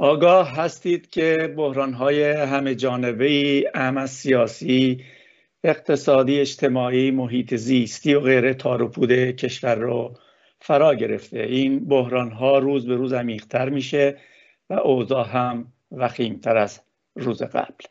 آگاه 0.00 0.56
هستید 0.56 1.10
که 1.10 1.54
بحرانهای 1.56 2.32
همه 2.32 2.74
جانبه 2.74 3.26
ای 3.26 3.66
سیاسی 4.06 5.04
اقتصادی 5.64 6.40
اجتماعی 6.40 7.10
محیط 7.10 7.54
زیستی 7.54 8.14
و 8.14 8.20
غیره 8.20 8.54
تاروپود 8.54 9.12
کشور 9.12 9.74
رو 9.74 10.14
فرا 10.60 10.94
گرفته. 10.94 11.38
این 11.38 11.88
بحران 11.88 12.30
ها 12.32 12.58
روز 12.58 12.86
به 12.86 12.96
روز 12.96 13.12
عمیقتر 13.12 13.68
میشه 13.68 14.18
و 14.70 14.74
اوضاع 14.74 15.28
هم 15.28 15.72
وخیمتر 15.92 16.56
از 16.56 16.80
روز 17.16 17.42
قبل. 17.42 17.84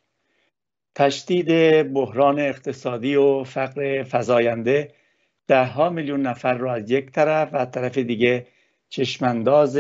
تشدید 0.96 1.84
بحران 1.94 2.40
اقتصادی 2.40 3.16
و 3.16 3.44
فقر 3.44 4.04
فزاینده 4.04 4.94
ده 5.48 5.66
ها 5.66 5.90
میلیون 5.90 6.22
نفر 6.22 6.54
رو 6.54 6.70
از 6.70 6.92
یک 6.92 7.12
طرف 7.12 7.54
و 7.54 7.58
از 7.58 7.72
طرف 7.72 7.98
دیگه 7.98 8.48
چشمانداز 8.90 9.78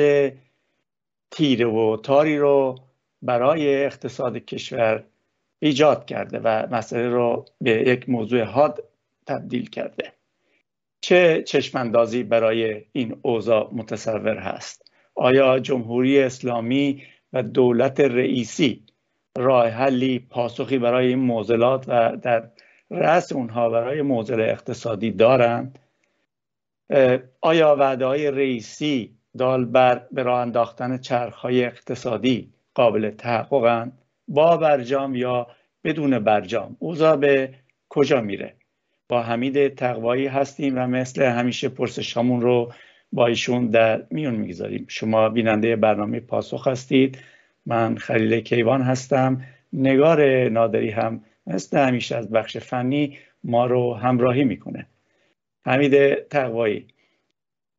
تیره 1.31 1.65
و 1.65 1.97
تاری 1.97 2.37
رو 2.37 2.75
برای 3.21 3.85
اقتصاد 3.85 4.37
کشور 4.37 5.03
ایجاد 5.59 6.05
کرده 6.05 6.39
و 6.39 6.67
مسئله 6.71 7.09
رو 7.09 7.45
به 7.61 7.71
یک 7.71 8.09
موضوع 8.09 8.41
حاد 8.41 8.83
تبدیل 9.27 9.69
کرده. 9.69 10.11
چه 11.01 11.43
چشماندازی 11.43 12.23
برای 12.23 12.85
این 12.91 13.19
اوضاع 13.21 13.69
متصور 13.73 14.37
هست؟ 14.37 14.91
آیا 15.15 15.59
جمهوری 15.59 16.19
اسلامی 16.19 17.03
و 17.33 17.43
دولت 17.43 17.99
رئیسی 17.99 18.83
راه 19.37 19.67
حلی 19.67 20.19
پاسخی 20.19 20.77
برای 20.77 21.07
این 21.07 21.19
معضلات 21.19 21.85
و 21.87 22.17
در 22.17 22.49
رأس 22.91 23.31
اونها 23.31 23.69
برای 23.69 24.01
معضل 24.01 24.41
اقتصادی 24.41 25.11
دارند؟ 25.11 25.79
آیا 27.41 27.75
وعده 27.75 28.05
های 28.05 28.31
رئیسی 28.31 29.18
دال 29.37 29.65
بر 29.65 30.01
به 30.11 30.23
راه 30.23 30.41
انداختن 30.41 30.97
چرخهای 30.97 31.65
اقتصادی 31.65 32.53
قابل 32.73 33.09
تحققند 33.09 33.91
با 34.27 34.57
برجام 34.57 35.15
یا 35.15 35.47
بدون 35.83 36.19
برجام. 36.19 36.75
اوضاع 36.79 37.15
به 37.15 37.53
کجا 37.89 38.21
میره؟ 38.21 38.53
با 39.09 39.23
حمید 39.23 39.75
تقوایی 39.75 40.27
هستیم 40.27 40.77
و 40.77 40.87
مثل 40.87 41.23
همیشه 41.23 41.69
پرسشامون 41.69 42.41
رو 42.41 42.73
با 43.11 43.27
ایشون 43.27 43.67
در 43.67 44.03
میون 44.09 44.35
می‌گذاریم. 44.35 44.85
شما 44.89 45.29
بیننده 45.29 45.75
برنامه 45.75 46.19
پاسخ 46.19 46.67
هستید. 46.67 47.17
من 47.65 47.97
خلیل 47.97 48.39
کیوان 48.39 48.81
هستم. 48.81 49.41
نگار 49.73 50.49
نادری 50.49 50.89
هم 50.89 51.23
مثل 51.47 51.77
همیشه 51.77 52.15
از 52.15 52.31
بخش 52.31 52.57
فنی 52.57 53.17
ما 53.43 53.65
رو 53.65 53.93
همراهی 53.93 54.43
می‌کنه. 54.43 54.85
حمید 55.65 56.13
تقوایی 56.27 56.87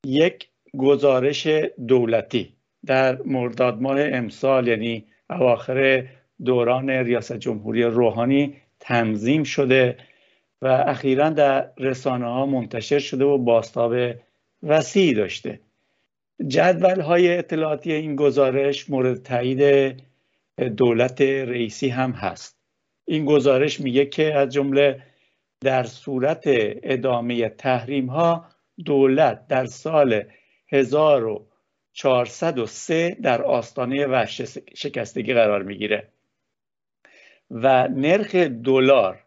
یک 0.07 0.50
گزارش 0.79 1.47
دولتی 1.89 2.53
در 2.87 3.23
مرداد 3.23 3.81
ماه 3.81 4.01
امسال 4.01 4.69
یعنی 4.69 5.05
اواخر 5.31 6.07
دوران 6.45 6.91
ریاست 6.91 7.33
جمهوری 7.37 7.83
روحانی 7.83 8.57
تنظیم 8.81 9.43
شده 9.43 9.97
و 10.63 10.67
اخیرا 10.67 11.31
در 11.31 11.71
رسانه 11.79 12.27
ها 12.27 12.47
منتشر 12.47 12.99
شده 12.99 13.25
و 13.25 13.39
باستاب 13.39 14.15
وسیعی 14.63 15.15
داشته. 15.15 15.61
جدول 16.47 17.01
های 17.01 17.39
اطلاعاتی 17.39 17.93
این 17.93 18.17
گزارش 18.17 18.91
مورد 18.91 19.23
تایید 19.23 19.95
دولت 20.77 21.21
رئیسی 21.21 21.89
هم 21.89 22.11
هست. 22.11 22.57
این 23.05 23.25
گزارش 23.25 23.81
میگه 23.81 24.07
که 24.07 24.35
از 24.35 24.49
جمله 24.49 25.03
در 25.61 25.83
صورت 25.83 26.43
ادامه 26.47 27.49
تحریم 27.49 28.07
ها 28.07 28.45
دولت 28.85 29.47
در 29.47 29.67
سال 29.67 30.25
1403 30.73 33.17
در 33.23 33.43
آستانه 33.43 34.07
وحش 34.07 34.41
شکستگی 34.75 35.35
قرار 35.35 35.63
می‌گیره. 35.63 36.09
و 37.51 37.89
نرخ 37.89 38.35
دلار 38.35 39.25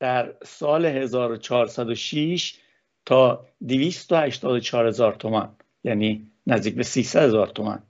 در 0.00 0.34
سال 0.44 0.86
1406 0.86 2.58
تا 3.06 3.46
284 3.68 4.86
هزار 4.86 5.14
تومان 5.14 5.56
یعنی 5.84 6.30
نزدیک 6.46 6.74
به 6.74 6.82
300 6.82 7.22
هزار 7.22 7.46
تومان 7.46 7.82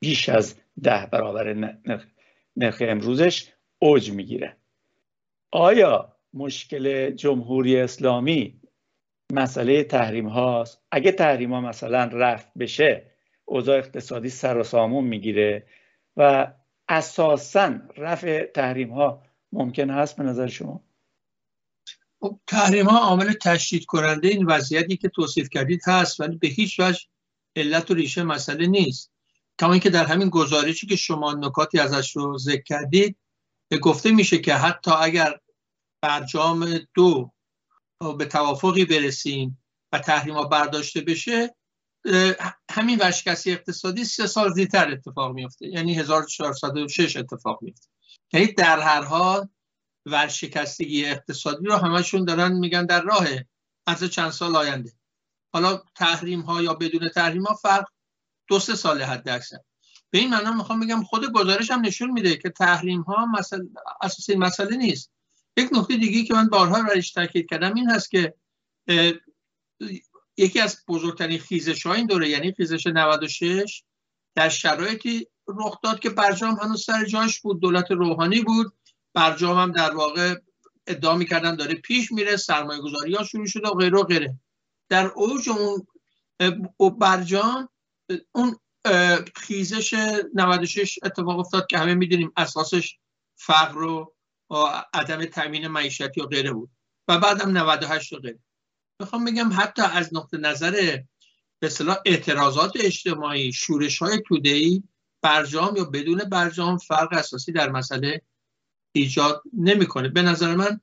بیش 0.00 0.28
از 0.28 0.54
ده 0.82 1.08
برابر 1.12 1.52
نرخ, 1.52 2.04
نرخ 2.56 2.82
امروزش 2.86 3.48
اوج 3.78 4.10
می‌گیره. 4.10 4.56
آیا 5.50 6.12
مشکل 6.34 7.10
جمهوری 7.10 7.80
اسلامی 7.80 8.60
مسئله 9.32 9.84
تحریم 9.84 10.28
هاست. 10.28 10.82
اگه 10.90 11.12
تحریم 11.12 11.52
ها 11.52 11.60
مثلا 11.60 12.04
رفت 12.04 12.48
بشه 12.58 13.10
اوضاع 13.44 13.78
اقتصادی 13.78 14.28
سر 14.28 14.58
و 14.58 14.64
سامون 14.64 15.04
می‌گیره 15.04 15.66
و 16.16 16.52
اساسا 16.88 17.78
رفع 17.96 18.44
تحریم 18.44 18.90
ها 18.90 19.22
ممکن 19.52 19.90
هست 19.90 20.16
به 20.16 20.22
نظر 20.22 20.46
شما؟ 20.46 20.84
خب، 22.20 22.40
تحریم 22.46 22.86
ها 22.86 22.98
عامل 22.98 23.32
تشدید 23.32 23.84
کننده 23.84 24.28
این 24.28 24.46
وضعیتی 24.46 24.96
که 24.96 25.08
توصیف 25.08 25.48
کردید 25.48 25.80
هست 25.86 26.20
ولی 26.20 26.36
به 26.36 26.48
هیچ 26.48 26.80
وجه 26.80 27.00
علت 27.56 27.90
و 27.90 27.94
ریشه 27.94 28.22
مسئله 28.22 28.66
نیست. 28.66 29.12
کما 29.58 29.72
اینکه 29.72 29.90
در 29.90 30.04
همین 30.04 30.28
گزارشی 30.28 30.86
که 30.86 30.96
شما 30.96 31.32
نکاتی 31.32 31.78
ازش 31.78 32.16
رو 32.16 32.38
ذکر 32.38 32.62
کردید 32.62 33.16
به 33.68 33.78
گفته 33.78 34.10
میشه 34.10 34.38
که 34.38 34.54
حتی 34.54 34.90
اگر 34.90 35.40
برجام 36.02 36.80
دو 36.94 37.32
به 38.18 38.24
توافقی 38.24 38.84
برسیم 38.84 39.62
و 39.92 39.98
تحریما 39.98 40.44
برداشته 40.44 41.00
بشه 41.00 41.54
همین 42.70 42.98
ورشکستی 42.98 43.52
اقتصادی 43.52 44.04
سه 44.04 44.26
سال 44.26 44.52
زیتر 44.52 44.92
اتفاق 44.92 45.34
میفته 45.34 45.66
یعنی 45.66 45.94
1406 45.94 47.16
اتفاق 47.16 47.62
میفته 47.62 47.88
یعنی 48.32 48.52
در 48.52 48.80
هر 48.80 49.02
حال 49.02 49.48
ورشکستگی 50.06 51.06
اقتصادی 51.06 51.66
رو 51.66 51.76
همشون 51.76 52.24
دارن 52.24 52.52
میگن 52.52 52.86
در 52.86 53.02
راه 53.02 53.26
از 53.86 54.04
چند 54.04 54.30
سال 54.30 54.56
آینده. 54.56 54.92
حالا 55.52 55.82
تحریم 55.94 56.40
ها 56.40 56.62
یا 56.62 56.74
بدون 56.74 57.08
تحریم 57.08 57.42
ها 57.42 57.54
فرق 57.54 57.88
دو 58.48 58.58
سه 58.58 58.74
سال 58.74 59.02
حد 59.02 59.28
اکثر 59.28 59.58
به 60.10 60.18
این 60.18 60.30
معنا 60.30 60.52
می‌خوام 60.52 60.80
بگم 60.80 61.02
خود 61.02 61.32
گزارش 61.32 61.70
هم 61.70 61.80
نشون 61.80 62.10
میده 62.10 62.36
که 62.36 62.50
تحریم 62.50 63.00
ها 63.00 63.26
مسئله 63.26 63.68
اساسی 64.02 64.34
مسئله 64.34 64.76
نیست. 64.76 65.10
یک 65.60 65.70
نکته 65.72 65.96
دیگه 65.96 66.22
که 66.22 66.34
من 66.34 66.48
بارها 66.48 66.82
برایش 66.82 67.12
تاکید 67.12 67.50
کردم 67.50 67.74
این 67.74 67.90
هست 67.90 68.10
که 68.10 68.34
یکی 70.36 70.60
از 70.60 70.84
بزرگترین 70.88 71.38
خیزش 71.38 71.86
ها 71.86 71.94
این 71.94 72.06
دوره 72.06 72.28
یعنی 72.28 72.52
خیزش 72.52 72.86
96 72.86 73.82
در 74.34 74.48
شرایطی 74.48 75.26
رخ 75.48 75.80
داد 75.82 76.00
که 76.00 76.10
برجام 76.10 76.54
هنوز 76.54 76.84
سر 76.84 77.04
جاش 77.04 77.40
بود 77.40 77.60
دولت 77.60 77.90
روحانی 77.90 78.40
بود. 78.40 78.72
برجام 79.14 79.58
هم 79.58 79.72
در 79.72 79.94
واقع 79.94 80.34
ادعا 80.86 81.14
می‌کردن 81.14 81.56
داره 81.56 81.74
پیش 81.74 82.12
میره 82.12 82.36
سرمایه 82.36 82.80
گذاری 82.80 83.14
ها 83.14 83.24
شروع 83.24 83.46
شده 83.46 83.68
و 83.68 83.74
غیره 83.74 83.98
و 83.98 84.02
غیره. 84.02 84.38
در 84.88 85.06
اوج 85.06 85.48
اون 85.48 86.98
برجام 86.98 87.68
اون 88.32 88.56
خیزش 89.36 89.94
96 90.34 90.98
اتفاق 91.02 91.38
افتاد 91.38 91.66
که 91.66 91.78
همه 91.78 91.94
می‌دونیم 91.94 92.32
اساسش 92.36 92.98
فقر 93.36 93.82
و 93.82 94.14
عدم 94.94 95.24
تامین 95.24 95.68
معیشتی 95.68 96.20
و 96.20 96.26
غیره 96.26 96.52
بود. 96.52 96.70
و 97.08 97.18
بعدم 97.18 97.58
98 97.58 98.12
و 98.12 98.16
غیره. 98.16 98.38
می‌خوام 99.00 99.24
بگم 99.24 99.50
حتی 99.52 99.82
از 99.82 100.14
نقطه 100.14 100.38
نظر 100.38 100.70
به 101.58 101.66
اصطلاح 101.66 101.96
اعتراضات 102.06 102.72
اجتماعی 102.74 103.52
شورش 103.52 103.98
های 103.98 104.22
توده 104.26 104.82
برجام 105.22 105.76
یا 105.76 105.84
بدون 105.84 106.18
برجام 106.18 106.78
فرق 106.78 107.08
اساسی 107.12 107.52
در 107.52 107.70
مسئله 107.70 108.22
ایجاد 108.92 109.42
نمی‌کنه. 109.58 110.08
به 110.08 110.22
نظر 110.22 110.56
من 110.56 110.80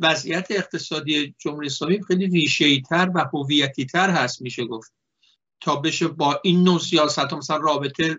وضعیت 0.00 0.46
اقتصادی 0.50 1.34
جمهوری 1.38 1.66
اسلامی 1.66 2.02
خیلی 2.02 2.26
ریشه 2.26 2.80
تر 2.80 3.10
و 3.14 3.30
هویتی 3.32 3.86
تر 3.86 4.10
هست 4.10 4.42
میشه 4.42 4.64
گفت. 4.64 4.92
تا 5.60 5.76
بشه 5.76 6.08
با 6.08 6.40
این 6.44 6.64
نوع 6.64 6.78
سیاست 6.78 7.32
مثلا 7.32 7.56
رابطه 7.56 8.18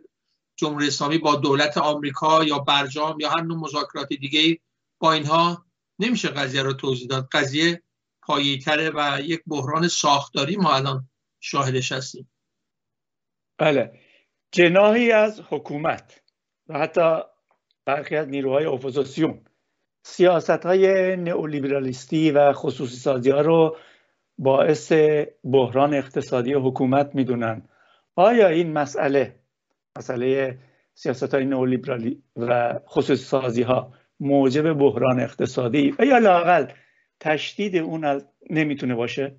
جمهوری 0.62 0.88
اسلامی 0.88 1.18
با 1.18 1.36
دولت 1.36 1.78
آمریکا 1.78 2.44
یا 2.44 2.60
برجام 2.60 3.20
یا 3.20 3.30
هر 3.30 3.42
نوع 3.42 3.58
مذاکرات 3.58 4.08
دیگه 4.08 4.60
با 5.00 5.14
اینها 5.14 5.66
نمیشه 6.00 6.28
قضیه 6.28 6.64
رو 6.64 6.74
توضیح 6.74 7.08
داد. 7.08 7.28
قضیه 7.32 7.84
پاییتره 8.22 8.90
و 8.90 9.22
یک 9.22 9.42
بحران 9.48 9.88
ساختاری 9.88 10.56
ما 10.56 10.74
الان 10.74 11.10
شاهدش 11.40 11.92
هستیم. 11.92 12.32
بله. 13.58 14.00
جناهی 14.52 15.12
از 15.12 15.42
حکومت 15.50 16.22
و 16.68 16.80
حتی 16.80 17.20
برخی 17.86 18.16
از 18.16 18.30
نیروهای 18.30 18.66
اپوزیسیون. 18.66 19.46
سیاست 20.04 20.66
های 20.66 21.16
نئولیبرالیستی 21.16 22.32
و 22.32 22.54
خصوصی 22.54 22.96
سازی 22.96 23.30
ها 23.30 23.42
رو 23.42 23.78
باعث 24.38 24.92
بحران 25.44 25.94
اقتصادی 25.94 26.54
حکومت 26.54 27.16
می‌دونن. 27.16 27.70
آیا 28.16 28.48
این 28.48 28.74
مسئله 28.74 29.41
مسئله 29.98 30.58
سیاست 30.96 31.34
های 31.34 31.46
نئولیبرالی 31.46 32.24
و 32.36 32.80
خصوصی 32.88 33.24
سازی 33.24 33.62
ها 33.62 33.94
موجب 34.20 34.74
بحران 34.74 35.20
اقتصادی 35.20 35.96
و 36.00 36.06
یا 36.06 36.18
لاقل 36.18 36.68
تشدید 37.20 37.76
اون 37.76 38.22
نمی‌تونه 38.50 38.96
باشه؟ 38.96 39.38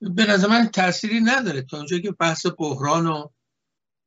به 0.00 0.30
نظر 0.30 0.48
من 0.48 0.66
تأثیری 0.66 1.20
نداره. 1.20 1.62
تا 1.62 1.76
اونجایی 1.76 2.02
که 2.02 2.12
بحث 2.12 2.46
بحران 2.58 3.06
و 3.06 3.28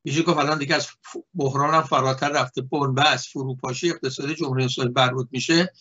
میشه 0.04 0.22
گفت 0.22 0.38
الان 0.38 0.58
دیگه 0.58 0.74
از 0.74 0.88
بحران 1.34 1.74
هم 1.74 1.82
فراتر 1.82 2.28
رفته. 2.28 2.62
بنبست 2.62 3.28
فروپاشی 3.28 3.90
اقتصادی 3.90 4.34
جمهوری 4.34 4.64
اسلامی 4.64 4.90
برود 4.90 5.28
میشه. 5.32 5.72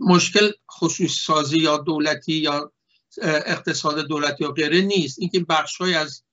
مشکل 0.00 0.50
خصوص 0.72 1.10
سازی 1.26 1.58
یا 1.58 1.76
دولتی 1.76 2.32
یا 2.32 2.72
اقتصاد 3.22 4.06
دولتی 4.06 4.44
یا 4.44 4.50
غیره 4.50 4.80
نیست. 4.80 5.18
اینکه 5.18 5.40
بخش 5.40 5.76
های 5.76 5.94
از 5.94 6.24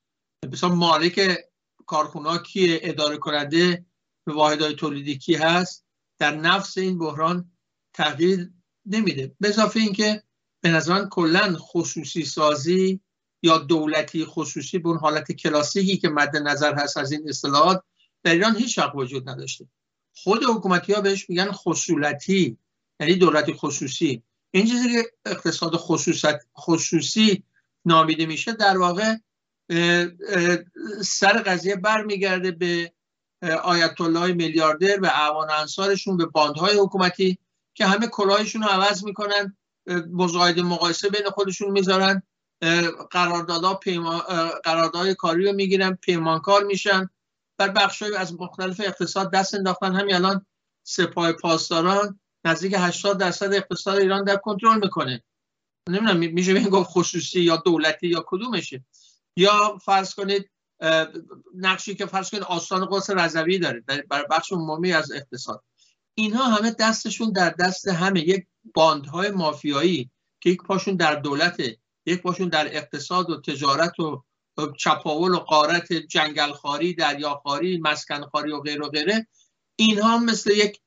مثلا 0.52 0.74
مالک 0.74 1.20
کارخونه 1.92 2.38
کیه؟ 2.38 2.80
اداره 2.82 3.16
کننده 3.16 3.86
به 4.24 4.32
واحدهای 4.32 4.74
تولیدی 4.74 5.18
کی 5.18 5.34
هست؟ 5.34 5.86
در 6.18 6.36
نفس 6.36 6.78
این 6.78 6.98
بحران 6.98 7.52
تغییر 7.94 8.50
نمیده. 8.86 9.34
به 9.40 9.48
اضافه 9.48 9.80
اینکه 9.80 10.22
به 10.60 10.70
نظر 10.70 11.04
کلا 11.08 11.56
خصوصی 11.58 12.24
سازی 12.24 13.00
یا 13.42 13.58
دولتی 13.58 14.24
خصوصی 14.24 14.78
به 14.78 14.88
اون 14.88 14.98
حالت 14.98 15.32
کلاسیکی 15.32 15.96
که 15.96 16.08
مد 16.08 16.36
نظر 16.36 16.74
هست 16.74 16.96
از 16.96 17.12
این 17.12 17.28
اصطلاحات 17.28 17.82
در 18.22 18.32
ایران 18.32 18.56
هیچ 18.56 18.78
وقت 18.78 18.92
وجود 18.94 19.28
نداشته. 19.28 19.68
خود 20.14 20.44
حکومتی 20.44 20.92
ها 20.92 21.00
بهش 21.00 21.30
میگن 21.30 21.52
خصولتی 21.52 22.58
یعنی 23.00 23.14
دولتی 23.14 23.52
خصوصی. 23.52 24.22
این 24.50 24.66
چیزی 24.66 24.88
که 24.92 25.10
اقتصاد 25.24 25.76
خصوصی 26.56 27.44
نامیده 27.84 28.26
میشه 28.26 28.52
در 28.52 28.78
واقع 28.78 29.16
سر 31.04 31.32
قضیه 31.46 31.76
برمیگرده 31.76 32.50
به 32.50 32.92
آیت 33.62 34.00
الله 34.00 34.32
میلیاردر 34.32 35.00
و 35.00 35.06
اعوان 35.06 35.50
انصارشون 35.50 36.16
به 36.16 36.26
باندهای 36.26 36.78
حکومتی 36.78 37.38
که 37.74 37.86
همه 37.86 38.06
کلاهشون 38.06 38.62
رو 38.62 38.68
عوض 38.68 39.04
می‌کنن 39.04 39.56
مزاید 40.12 40.60
مقایسه 40.60 41.08
بین 41.08 41.30
خودشون 41.30 41.70
می‌ذارن 41.70 42.22
قراردادها 43.10 43.74
پیما... 43.74 44.18
قراردادهای 44.64 45.14
کاری 45.14 45.46
رو 45.46 45.52
می‌گیرن 45.52 45.94
پیمانکار 45.94 46.64
میشن 46.64 47.10
بر 47.58 47.68
بخش 47.68 48.02
از 48.02 48.40
مختلف 48.40 48.80
اقتصاد 48.84 49.32
دست 49.32 49.54
انداختن. 49.54 49.94
همین 49.94 50.14
الان 50.14 50.46
سپاه 50.82 51.32
پاسداران 51.32 52.20
نزدیک 52.44 52.74
80 52.78 53.18
درصد 53.18 53.54
اقتصاد 53.54 53.98
ایران 53.98 54.24
در 54.24 54.36
کنترل 54.36 54.78
می‌کنه. 54.78 55.22
نمی‌دونم 55.88 56.16
میشه 56.16 56.54
بگیم 56.54 56.68
گفت 56.68 56.90
خصوصی 56.90 57.40
یا 57.40 57.56
دولتی 57.56 58.08
یا 58.08 58.24
کدومشه. 58.26 58.84
یا 59.36 59.78
فرض 59.84 60.14
کنید 60.14 60.50
نقشی 61.54 61.94
که 61.94 62.06
فرض 62.06 62.30
کنید 62.30 62.42
آستان 62.42 62.88
قدس 62.90 63.10
رضوی 63.10 63.58
داره 63.58 63.84
برای 64.08 64.24
بخش 64.30 64.52
عمومی 64.52 64.92
از 64.92 65.12
اقتصاد. 65.12 65.64
اینها 66.14 66.44
همه 66.44 66.70
دستشون 66.70 67.32
در 67.32 67.50
دست 67.50 67.88
همه. 67.88 68.20
یک 68.20 68.46
باندهای 68.74 69.30
مافیایی 69.30 70.10
که 70.40 70.50
یک 70.50 70.62
پاشون 70.62 70.96
در 70.96 71.14
دولته 71.14 71.78
یک 72.06 72.22
پاشون 72.22 72.48
در 72.48 72.76
اقتصاد 72.76 73.30
و 73.30 73.40
تجارت 73.40 74.00
و 74.00 74.22
چپاول 74.78 75.30
و 75.34 75.38
قارت 75.38 75.92
جنگلخواری 75.92 76.94
دریاخواری 76.94 77.78
مسکنخواری 77.78 78.52
و 78.52 78.60
غیر 78.60 78.82
و 78.82 78.88
غیره. 78.88 79.26
اینها 79.76 80.18
مثل 80.18 80.50
یک 80.50 80.80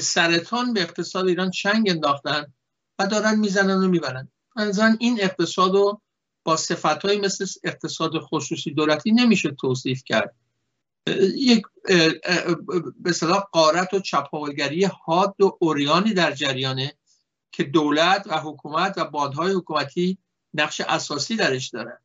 سرطان 0.00 0.72
به 0.72 0.82
اقتصاد 0.82 1.28
ایران 1.28 1.50
چنگ 1.50 1.90
انداختن 1.90 2.52
و 2.98 3.06
دارن 3.06 3.38
می‌زنن 3.38 3.84
و 3.84 3.88
می‌برن. 3.88 4.32
مثلا 4.56 4.96
این 5.00 5.18
اقتصاد 5.20 5.72
رو 5.72 6.02
با 6.44 6.56
صفتهایی 6.56 7.20
مثل 7.20 7.46
اقتصاد 7.64 8.18
خصوصی 8.18 8.70
دولتی 8.70 9.12
نمیشه 9.12 9.50
توصیف 9.50 10.02
کرد. 10.06 10.34
یک 11.36 11.62
به 12.96 13.12
صلاح 13.12 13.44
قارت 13.52 13.94
و 13.94 14.00
چپاولگری 14.00 14.84
حاد 14.84 15.40
و 15.40 15.58
اوریانی 15.60 16.14
در 16.14 16.32
جریانه 16.32 16.92
که 17.52 17.64
دولت 17.64 18.26
و 18.26 18.38
حکومت 18.38 18.94
و 18.98 19.04
بادهای 19.04 19.52
حکومتی 19.52 20.18
نقش 20.54 20.80
اساسی 20.80 21.36
درش 21.36 21.68
دارن. 21.68 21.98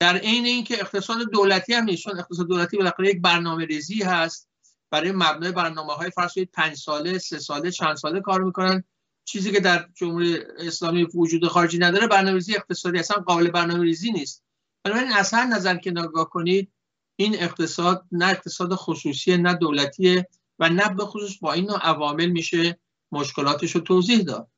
در 0.00 0.16
عین 0.16 0.46
اینکه 0.46 0.74
اقتصاد 0.80 1.30
دولتی 1.30 1.74
هم 1.74 1.84
نیست 1.84 2.08
اقتصاد 2.08 2.46
دولتی 2.46 2.76
بالاخره 2.76 3.08
یک 3.08 3.20
برنامه 3.20 3.64
ریزی 3.64 4.02
هست. 4.02 4.48
برای 4.90 5.12
مبنای 5.12 5.52
برنامه 5.52 5.92
های 5.92 6.10
فرض 6.10 6.38
پنج 6.52 6.76
ساله 6.76 7.18
سه 7.18 7.38
ساله 7.38 7.70
چند 7.70 7.96
ساله 7.96 8.20
کار 8.20 8.40
می‌کنن. 8.40 8.84
چیزی 9.24 9.52
که 9.52 9.60
در 9.60 9.88
جمهوری 9.94 10.38
اسلامی 10.58 11.06
وجود 11.14 11.46
خارجی 11.46 11.78
نداره 11.78 12.06
برنامه‌ریزی 12.06 12.56
اقتصادی 12.56 12.98
اصلا 12.98 13.22
قابل 13.22 13.50
برنامه‌ریزی 13.50 14.12
نیست. 14.12 14.44
بنابراین 14.84 15.12
هر 15.32 15.46
نظر 15.46 15.76
که 15.76 15.90
نگاه 15.90 16.30
کنید 16.30 16.72
این 17.16 17.34
اقتصاد 17.34 18.04
نه 18.12 18.30
اقتصاد 18.30 18.74
خصوصی 18.74 19.36
نه 19.36 19.54
دولتیه 19.54 20.28
و 20.58 20.68
نه 20.68 20.94
به 20.94 21.04
خصوص 21.04 21.38
با 21.38 21.52
این 21.52 21.70
عوامل 21.70 22.26
میشه 22.26 22.78
مشکلاتش 23.12 23.70
رو 23.70 23.80
توضیح 23.80 24.22
داد. 24.22 24.48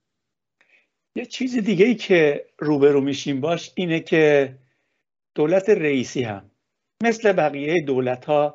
یه 1.17 1.27
چیز 1.27 1.57
دیگه 1.57 1.85
ای 1.85 1.95
که 1.95 2.47
روبرو 2.59 3.01
میشیم 3.01 3.41
باش 3.41 3.73
اینه 3.75 4.01
که 4.01 4.55
دولت 5.35 5.69
رئیسی 5.69 6.23
هم 6.23 6.51
مثل 7.03 7.33
بقیه 7.33 7.83
دولت 7.83 8.25
ها 8.25 8.55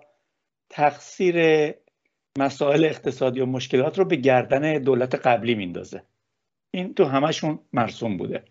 تقصیر 0.69 1.35
مسائل 2.39 2.86
اقتصادی 2.86 3.39
و 3.39 3.45
مشکلات 3.45 4.00
رو 4.00 4.06
به 4.06 4.15
گردن 4.15 4.77
دولت 4.77 5.15
قبلی 5.15 5.56
میندازه. 5.56 6.03
این 6.71 6.94
تو 6.94 7.06
همشون 7.06 7.59
مرسوم 7.74 8.18
بوده. 8.18 8.44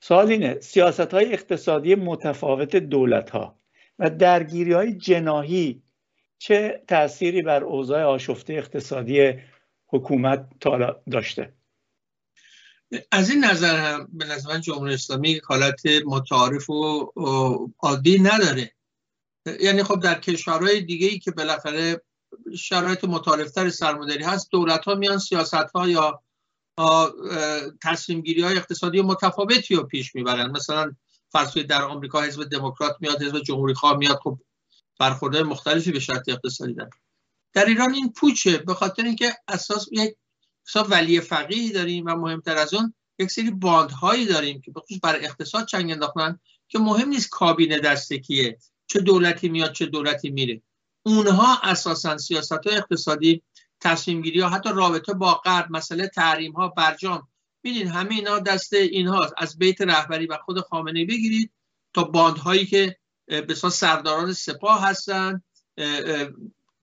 سوال 0.00 0.28
اینه 0.30 0.60
سیاست 0.60 1.14
های 1.14 1.32
اقتصادی 1.32 1.94
متفاوت 1.94 2.76
دولت 2.76 3.30
ها 3.30 3.58
و 3.98 4.10
درگیری 4.10 4.72
های 4.72 4.92
جناهی 4.92 5.82
چه 6.38 6.82
تأثیری 6.88 7.42
بر 7.42 7.64
اوضاع 7.64 8.04
آشفته 8.04 8.52
اقتصادی 8.52 9.32
حکومت 9.86 10.48
داشته؟ 11.10 11.52
از 13.12 13.30
این 13.30 13.44
نظر 13.44 13.76
هم 13.76 14.08
به 14.12 14.24
نظر 14.24 14.58
جمهوری 14.58 14.94
اسلامی 14.94 15.40
حالت 15.44 15.82
متعارف 16.06 16.70
و 16.70 17.12
عادی 17.78 18.18
نداره. 18.18 18.72
یعنی 19.60 19.82
خب 19.82 20.00
در 20.00 20.20
کشورهای 20.20 20.80
دیگه 20.80 21.06
ای 21.06 21.18
که 21.18 21.30
بالاخره 21.30 22.00
شرایط 22.58 23.04
متعارفتر 23.04 23.70
سرمداری 23.70 24.24
هست. 24.24 24.50
دولت 24.50 24.84
ها 24.84 24.94
میان 24.94 25.18
سیاست 25.18 25.54
ها 25.54 25.88
یا 25.88 26.22
تصمیم 27.82 28.20
گیری 28.20 28.42
های 28.42 28.56
اقتصادی 28.56 29.00
متفاوتی 29.00 29.74
رو 29.74 29.82
پیش 29.82 30.14
می‌برن. 30.14 30.50
مثلا 30.50 30.92
فرض 31.28 31.58
در 31.58 31.82
آمریکا 31.82 32.22
حزب 32.22 32.44
دموکرات 32.44 32.96
میاد 33.00 33.22
حزب 33.22 33.38
جمهوری 33.38 33.74
خواه 33.74 33.96
میاد 33.96 34.18
خب 34.22 34.38
برخوردهای 34.98 35.42
مختلفی 35.42 35.92
به 35.92 36.00
شرط 36.00 36.28
اقتصادی 36.28 36.74
دارن 36.74 36.90
در 37.52 37.64
ایران 37.64 37.94
این 37.94 38.12
پوچه 38.12 38.58
به 38.58 38.74
خاطر 38.74 39.04
اینکه 39.04 39.32
اساس 39.48 39.88
یک 39.92 40.16
ولی 40.88 41.20
فقیهی 41.20 41.72
داریم 41.72 42.06
و 42.06 42.16
مهمتر 42.16 42.56
از 42.56 42.74
اون 42.74 42.94
یک 43.18 43.30
سری 43.30 43.50
باندهایی 43.50 44.26
داریم 44.26 44.60
که 44.60 44.70
بخصوص 44.70 44.98
بر 45.02 45.16
اقتصاد 45.16 45.66
چنگ 45.66 45.90
انداختن 45.90 46.40
که 46.68 46.78
مهم 46.78 47.08
نیست 47.08 47.30
کابینه 47.30 47.78
دستکیه 47.78 48.58
چه 48.86 49.00
دولتی 49.00 49.48
میاد 49.48 49.72
چه 49.72 49.86
دولتی 49.86 50.30
میره. 50.30 50.62
اونها 51.06 51.58
اساسا 51.62 52.18
سیاست 52.18 52.66
های 52.66 52.76
اقتصادی 52.76 53.42
تصمیم 53.80 54.22
گیری 54.22 54.40
ها 54.40 54.48
حتی 54.48 54.68
رابطه 54.74 55.14
با 55.14 55.34
غرب 55.34 55.66
مسئله 55.70 56.08
تحریم 56.08 56.52
ها 56.52 56.68
برجام. 56.68 57.28
ببینید 57.64 57.88
همه 57.88 58.14
اینا 58.14 58.38
دست 58.38 58.72
اینها 58.72 59.30
از 59.36 59.58
بیت 59.58 59.80
رهبری 59.80 60.26
و 60.26 60.38
خود 60.44 60.60
خامنه 60.60 61.04
بگیرید 61.04 61.52
تا 61.94 62.04
باندهایی 62.04 62.66
که 62.66 62.96
به 63.26 63.54
سرداران 63.54 64.32
سپاه 64.32 64.82
هستن 64.82 65.42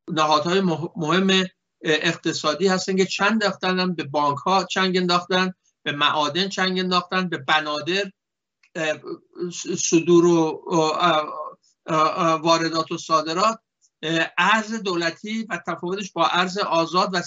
نهادهای 0.07 0.61
مهم 0.95 1.45
اقتصادی 1.81 2.67
هستن 2.67 2.95
که 2.95 3.05
چند 3.05 3.31
انداختن 3.31 3.95
به 3.95 4.03
بانک 4.03 4.37
ها 4.37 4.63
چنگ 4.63 4.97
انداختن 4.97 5.53
به 5.83 5.91
معادن 5.91 6.49
چنگ 6.49 6.79
انداختن 6.79 7.29
به 7.29 7.37
بنادر 7.37 8.11
صدور 9.77 10.25
و 10.25 10.63
واردات 12.43 12.91
و 12.91 12.97
صادرات. 12.97 13.59
ارز 14.37 14.73
دولتی 14.73 15.43
و 15.49 15.59
تفاوتش 15.67 16.11
با 16.11 16.27
ارز 16.27 16.57
آزاد 16.57 17.09
و 17.13 17.21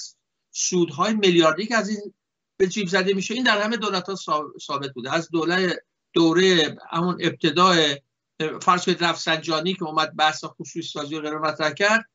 سودهای 0.50 1.14
میلیاردی 1.14 1.66
که 1.66 1.76
از 1.76 1.88
این 1.88 2.14
به 2.56 2.66
جیب 2.66 2.88
زده 2.88 3.14
میشه 3.14 3.34
این 3.34 3.44
در 3.44 3.62
همه 3.62 3.76
دولت 3.76 4.08
ها 4.08 4.14
ثابت 4.66 4.92
بوده. 4.94 5.12
از 5.12 5.30
دوله 5.30 5.84
دوره 6.12 6.78
همون 6.90 7.18
ابتدای 7.20 8.00
فرض 8.62 8.84
کنید 8.84 9.04
رفسنجانی 9.04 9.74
که 9.74 9.84
اومد 9.84 10.16
بحث 10.16 10.44
خصوصی 10.44 10.82
سازی 10.82 11.14
و 11.14 11.20
غیره 11.20 11.38
مطرح 11.38 11.70
کرد 11.70 12.10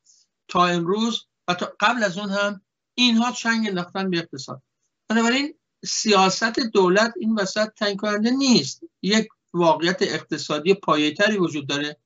تا 0.48 0.65
امروز 0.65 1.27
و 1.48 1.53
تا 1.53 1.74
قبل 1.80 2.03
از 2.03 2.18
اون 2.18 2.30
هم 2.30 2.62
اینها 2.94 3.32
چنگ 3.32 3.68
انداختن 3.68 4.10
به 4.10 4.18
اقتصاد. 4.18 4.62
بنابراین 5.10 5.53
سیاست 5.86 6.60
دولت 6.60 7.13
این 7.20 7.36
وسط 7.36 7.70
تعیین 7.74 7.98
کننده 7.98 8.30
نیست. 8.30 8.82
یک 9.01 9.27
واقعیت 9.53 10.01
اقتصادی 10.01 10.74
پایه‌تری 10.74 11.38
وجود 11.38 11.68
داره 11.68 11.98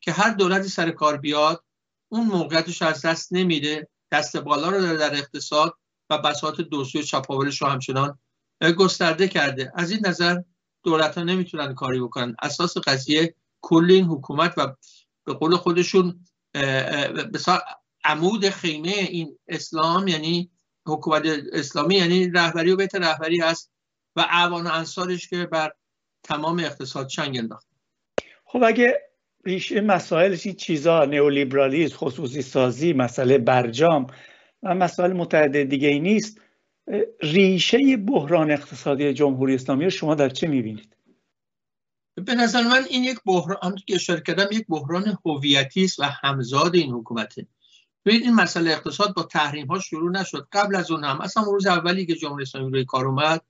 که 0.00 0.12
هر 0.12 0.30
دولتی 0.30 0.68
سر 0.68 0.90
کار 0.90 1.16
بیاد 1.16 1.64
اون 2.12 2.26
موقعیتش 2.26 2.82
از 2.82 3.02
دست 3.06 3.32
نمیده 3.32 3.88
دست 4.12 4.36
بالا 4.36 4.68
رو 4.68 4.80
داره 4.80 4.96
در 4.96 5.14
اقتصاد 5.14 5.74
و 6.10 6.18
بساط 6.18 6.60
دوستی 6.60 6.98
و 6.98 7.02
چپاولش 7.02 7.62
رو 7.62 7.68
همچنان 7.68 8.18
گسترده 8.78 9.28
کرده. 9.28 9.72
از 9.74 9.90
این 9.90 10.06
نظر 10.06 10.42
دولت 10.82 11.18
ها 11.18 11.24
نمی‌تونن 11.24 11.74
کاری 11.74 12.00
بکنن. 12.00 12.36
اساس 12.42 12.78
قضیه 12.78 13.34
کل 13.60 13.90
این 13.90 14.04
حکومت 14.04 14.54
و 14.56 14.74
به 15.24 15.34
قول 15.34 15.56
خودشون 15.56 16.24
عمود 18.04 18.48
خیمه 18.48 18.88
این 18.88 19.38
اسلام 19.48 20.08
یعنی 20.08 20.50
حکومت 20.86 21.22
اسلامی 21.52 21.94
یعنی 21.94 22.30
رهبری 22.30 22.72
و 22.72 22.76
بیت 22.76 22.94
رهبری 22.94 23.40
هست 23.40 23.70
و 24.16 24.20
اعوان 24.20 24.66
انصارش 24.66 25.28
که 25.28 25.46
بر 25.46 25.72
تمام 26.22 26.58
اقتصاد 26.58 27.06
چنگ 27.06 27.38
انداخت. 27.38 27.66
خب 28.44 28.62
اگه 28.62 29.09
ریشه 29.44 29.80
مسائلش 29.80 30.46
این 30.46 30.54
چیزا 30.54 31.04
نئولیبرالیسم 31.04 31.96
خصوصی 31.96 32.42
سازی 32.42 32.92
مسئله 32.92 33.38
برجام 33.38 34.06
و 34.62 34.74
مسائل 34.74 35.12
متعدد 35.12 35.62
دیگه 35.62 35.88
ای 35.88 36.00
نیست. 36.00 36.40
ریشه 37.22 37.96
بحران 37.96 38.50
اقتصادی 38.50 39.12
جمهوری 39.12 39.54
اسلامی 39.54 39.84
رو 39.84 39.90
شما 39.90 40.14
در 40.14 40.28
چه 40.28 40.46
می‌بینید؟ 40.46 40.96
به 42.14 42.34
نظر 42.34 42.62
من 42.62 42.84
این 42.90 43.04
یک 43.04 43.18
بحران 43.26 43.76
که 43.86 43.94
اشاره 43.94 44.20
کردم 44.20 44.46
یک 44.52 44.66
بحران 44.68 45.18
هویتی 45.26 45.84
است 45.84 46.00
و 46.00 46.02
همزاد 46.02 46.74
این 46.74 46.90
حکومته 46.90 47.46
ببینید 48.04 48.24
این 48.24 48.34
مسئله 48.34 48.70
اقتصاد 48.70 49.14
با 49.14 49.22
تحریم 49.22 49.66
ها 49.66 49.78
شروع 49.78 50.10
نشد. 50.10 50.48
قبل 50.52 50.76
از 50.76 50.90
اون 50.90 51.04
هم. 51.04 51.20
اصلا 51.20 51.42
روز 51.42 51.66
اولی 51.66 52.06
که 52.06 52.14
جمهوری 52.14 52.42
اسلامی 52.42 52.70
روی 52.70 52.84
کار 52.84 53.06
اومد 53.06 53.42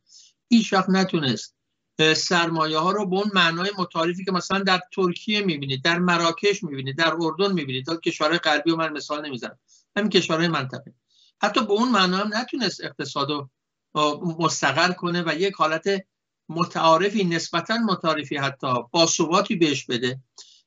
هیچ 0.49 0.73
وقت 0.73 0.90
نتونست 0.90 1.59
سرمایه 2.02 2.78
ها 2.78 2.90
رو 2.90 3.07
به 3.07 3.16
اون 3.16 3.30
معنای 3.35 3.71
متعارفی 3.78 4.25
که 4.25 4.33
مثلا 4.33 4.59
در 4.59 4.80
ترکیه 4.92 5.40
می‌بینید 5.40 5.85
در 5.85 5.99
مراکش 5.99 6.62
می‌بینید 6.62 6.99
در 6.99 7.14
اردن 7.21 7.52
می‌بینید 7.52 7.87
تا 7.87 7.97
کشورهای 7.97 8.38
غربی 8.38 8.71
و 8.71 8.76
من 8.76 8.92
مثال 8.92 9.26
نمی‌زنم. 9.26 9.59
همین 9.97 10.11
کشورهای 10.11 10.49
منطقه. 10.49 10.95
حتی 11.42 11.61
به 11.61 11.73
اون 11.73 11.88
معنا 11.88 12.16
هم 12.16 12.30
نتونست 12.35 12.85
اقتصاد 12.85 13.30
رو 13.30 13.50
مستقر 14.38 14.92
کنه 14.92 15.23
و 15.26 15.35
یک 15.37 15.54
حالت 15.54 15.88
متعارفی 16.49 17.25
نسبتا 17.25 17.78
متعارفی 17.78 18.37
حتی 18.37 18.66
با 18.90 19.07
ثباتی 19.07 19.57
بهش 19.57 19.85
بده 19.85 20.21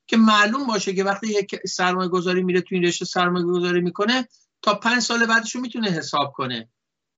که 0.06 0.16
معلوم 0.16 0.66
باشه 0.66 0.94
که 0.94 1.04
وقتی 1.04 1.26
یک 1.26 1.66
سرمایه 1.66 2.08
گذاری 2.08 2.42
میره 2.42 2.60
تو 2.60 2.74
این 2.74 2.84
رشته 2.84 3.04
سرمایه 3.04 3.46
گذاری 3.46 3.80
می‌کنه 3.80 4.28
تا 4.62 4.74
پنج 4.74 5.02
سال 5.02 5.26
بعدش 5.26 5.54
رو 5.54 5.60
می‌تونه 5.60 5.90
حساب 5.90 6.32
کنه 6.32 6.68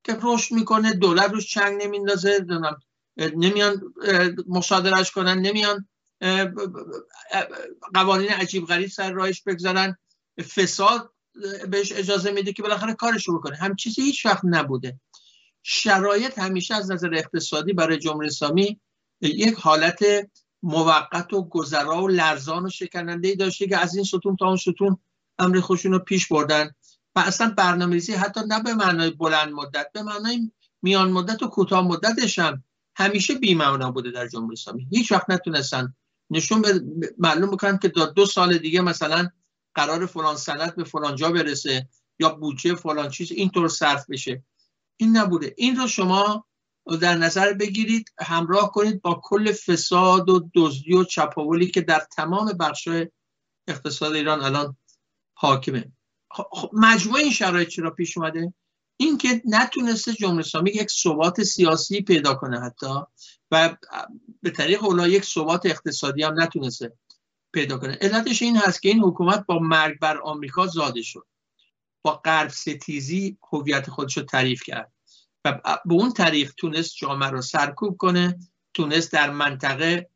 که 0.05 0.19
رشد 0.23 0.55
می‌کنه 0.55 0.93
دولت 0.93 1.31
روش 1.31 1.53
چنگ 1.53 1.83
نمیندازه 1.83 2.47
نمیان 3.17 3.95
مصادرش 4.49 5.11
کنن 5.11 5.39
نمیان 5.39 5.89
قوانین 7.95 8.29
عجیب 8.29 8.67
غریب 8.67 8.89
سر 8.89 9.13
راهش 9.13 9.43
بگذارن. 9.43 9.97
فساد 10.57 11.11
بهش 11.69 11.93
اجازه 11.93 12.31
میده 12.31 12.53
که 12.53 12.63
بالاخره 12.63 12.95
کارش 12.95 13.29
رو 13.29 13.39
بکنه. 13.39 13.57
هم 13.57 13.77
چیزی 13.77 14.03
هیچ 14.03 14.27
وقت 14.27 14.41
نبوده. 14.45 15.01
شرایط 15.63 16.39
همیشه 16.39 16.75
از 16.75 16.91
نظر 16.91 17.15
اقتصادی 17.15 17.73
برای 17.73 17.99
جمهوری 17.99 18.27
اسلامی 18.27 18.81
یک 19.21 19.55
حالت 19.55 20.05
موقت 20.63 21.33
و 21.33 21.49
گذرا 21.49 22.03
و 22.03 22.09
لرزان 22.09 22.67
و 22.67 22.71
شکننده 22.71 23.29
ای 23.29 23.37
داشته 23.37 23.67
که 23.67 23.79
از 23.79 23.95
این 23.95 24.05
ستون 24.05 24.37
تا 24.37 24.47
اون 24.47 24.57
ستون 24.57 24.99
امر 25.39 25.61
خودشون 25.61 25.93
رو 25.93 25.99
پیش 25.99 26.29
بردن. 26.29 26.71
و 27.17 27.21
اصلا 27.21 27.55
برنامه‌ریزی 27.57 28.13
حتی 28.13 28.41
نه 28.49 28.63
به 28.63 28.75
معنای 28.75 29.11
بلند 29.11 29.53
مدت 29.53 29.93
به 29.93 30.03
معنای 30.03 30.51
میان 30.83 31.11
مدت 31.11 31.43
و 31.43 31.49
کوتاه 31.49 31.87
مدتش 31.87 32.39
هم 32.39 32.65
همیشه 32.97 33.35
بی‌معنا 33.35 33.91
بوده 33.91 34.11
در 34.11 34.29
جمهوری 34.29 34.53
اسلامی. 34.53 34.88
هیچ 34.91 35.12
وقت 35.12 35.31
نتونستن 35.31 35.95
نشون 36.31 36.65
معلوم 37.19 37.50
بکنن 37.50 37.79
که 37.79 37.88
دو 37.88 38.26
سال 38.26 38.59
دیگه 38.59 38.81
مثلا 38.81 39.29
قرار 39.75 40.07
فلان 40.07 40.37
سند 40.37 40.76
به 40.76 40.85
فلان 40.85 41.17
جا 41.17 41.31
برسه 41.31 41.88
یا 42.19 42.29
بودجه 42.29 42.75
فلان 42.75 43.11
چیز 43.11 43.33
اینطور 43.33 43.69
صرف 43.69 44.11
بشه. 44.11 44.45
این 44.97 45.17
نبوده. 45.17 45.55
این 45.57 45.76
رو 45.76 45.87
شما 45.87 46.47
در 47.00 47.15
نظر 47.15 47.53
بگیرید 47.53 48.12
همراه 48.19 48.71
کنید 48.73 49.03
با 49.03 49.21
کل 49.25 49.53
فساد 49.53 50.31
و 50.31 50.50
دزدی 50.55 50.95
و 50.95 51.05
چپاولی 51.05 51.67
که 51.67 51.81
در 51.81 52.07
تمام 52.17 52.53
بخش 52.53 52.88
اقتصاد 53.69 54.15
ایران 54.15 54.41
الان 54.41 54.76
حاکمه. 55.35 55.93
خب, 56.31 56.47
خب، 56.53 56.71
مجموع 56.73 57.19
این 57.19 57.33
شرایط 57.33 57.69
چرا 57.69 57.91
پیش 57.91 58.19
اومده؟ 58.19 58.55
اینکه 58.97 59.43
نتونسته 59.45 60.12
جمهوری 60.12 60.41
اسلامی 60.41 60.71
یک 60.71 60.91
ثبات 60.91 61.43
سیاسی 61.43 62.03
پیدا 62.03 62.35
کنه 62.35 62.61
حتی 62.61 62.95
و 63.50 63.76
به 64.43 64.50
طریق 64.50 64.85
اولا 64.85 65.09
یک 65.09 65.25
ثبات 65.25 65.67
اقتصادی 65.67 66.23
هم 66.23 66.43
نتونسته 66.43 66.93
پیدا 67.53 67.79
کنه. 67.79 67.99
علتش 68.00 68.43
این 68.43 68.57
هست 68.57 68.83
که 68.83 68.88
این 68.88 69.00
حکومت 69.00 69.47
با 69.47 69.59
مرگ 69.59 69.99
بر 69.99 70.21
آمریکا 70.21 70.67
زاده 70.67 71.03
شد. 71.03 71.26
با 72.03 72.12
غرب 72.25 72.49
ستیزی 72.49 73.38
هویت 73.53 73.91
خودش 73.91 74.17
رو 74.17 74.23
تعریف 74.23 74.62
کرد 74.62 74.93
و 75.45 75.61
به 75.85 75.95
اون 75.95 76.12
طریق 76.12 76.53
تونست 76.57 76.97
جامعه 76.97 77.31
رو 77.31 77.43
سرکوب 77.43 77.97
کنه 77.97 78.38
تونست 78.75 79.12
در 79.12 79.31
منطقه 79.31 80.11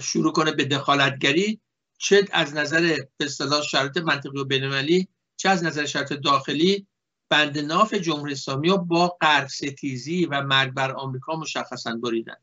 شروع 0.00 0.32
کنه 0.32 0.52
به 0.52 0.64
دخالتگری 0.64 1.60
چه 1.98 2.24
از 2.32 2.54
نظر 2.54 2.96
به 3.16 3.24
اصطلاح 3.24 3.62
شرط 3.62 3.96
منطقی 3.96 4.38
و 4.38 4.44
بینالمللی 4.44 5.08
چه 5.36 5.48
از 5.48 5.64
نظر 5.64 5.86
شرط 5.86 6.12
داخلی 6.12 6.86
بند 7.28 7.58
ناف 7.58 7.94
جمهوری 7.94 8.32
اسلامی 8.32 8.70
با 8.76 9.16
غرب 9.20 9.48
ستیزی 9.48 10.26
و 10.26 10.42
مرگ 10.42 10.74
بر 10.74 10.92
آمریکا 10.92 11.36
مشخصا 11.36 11.96
بریدن 11.96 12.36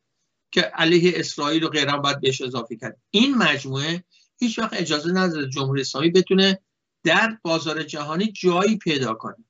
که 0.51 0.61
علیه 0.61 1.13
اسرائیل 1.15 1.63
و 1.63 1.69
غیره 1.69 1.97
باید 1.97 2.21
بهش 2.21 2.41
اضافه 2.41 2.75
کرد. 2.75 2.97
این 3.09 3.35
مجموعه 3.35 4.03
هیچ 4.39 4.59
وقت 4.59 4.73
اجازه 4.73 5.11
نداره 5.11 5.49
جمهوری 5.49 5.81
اسلامی 5.81 6.09
بتونه 6.09 6.59
در 7.03 7.37
بازار 7.41 7.83
جهانی 7.83 8.31
جایی 8.31 8.77
پیدا 8.77 9.13
کنه. 9.13 9.45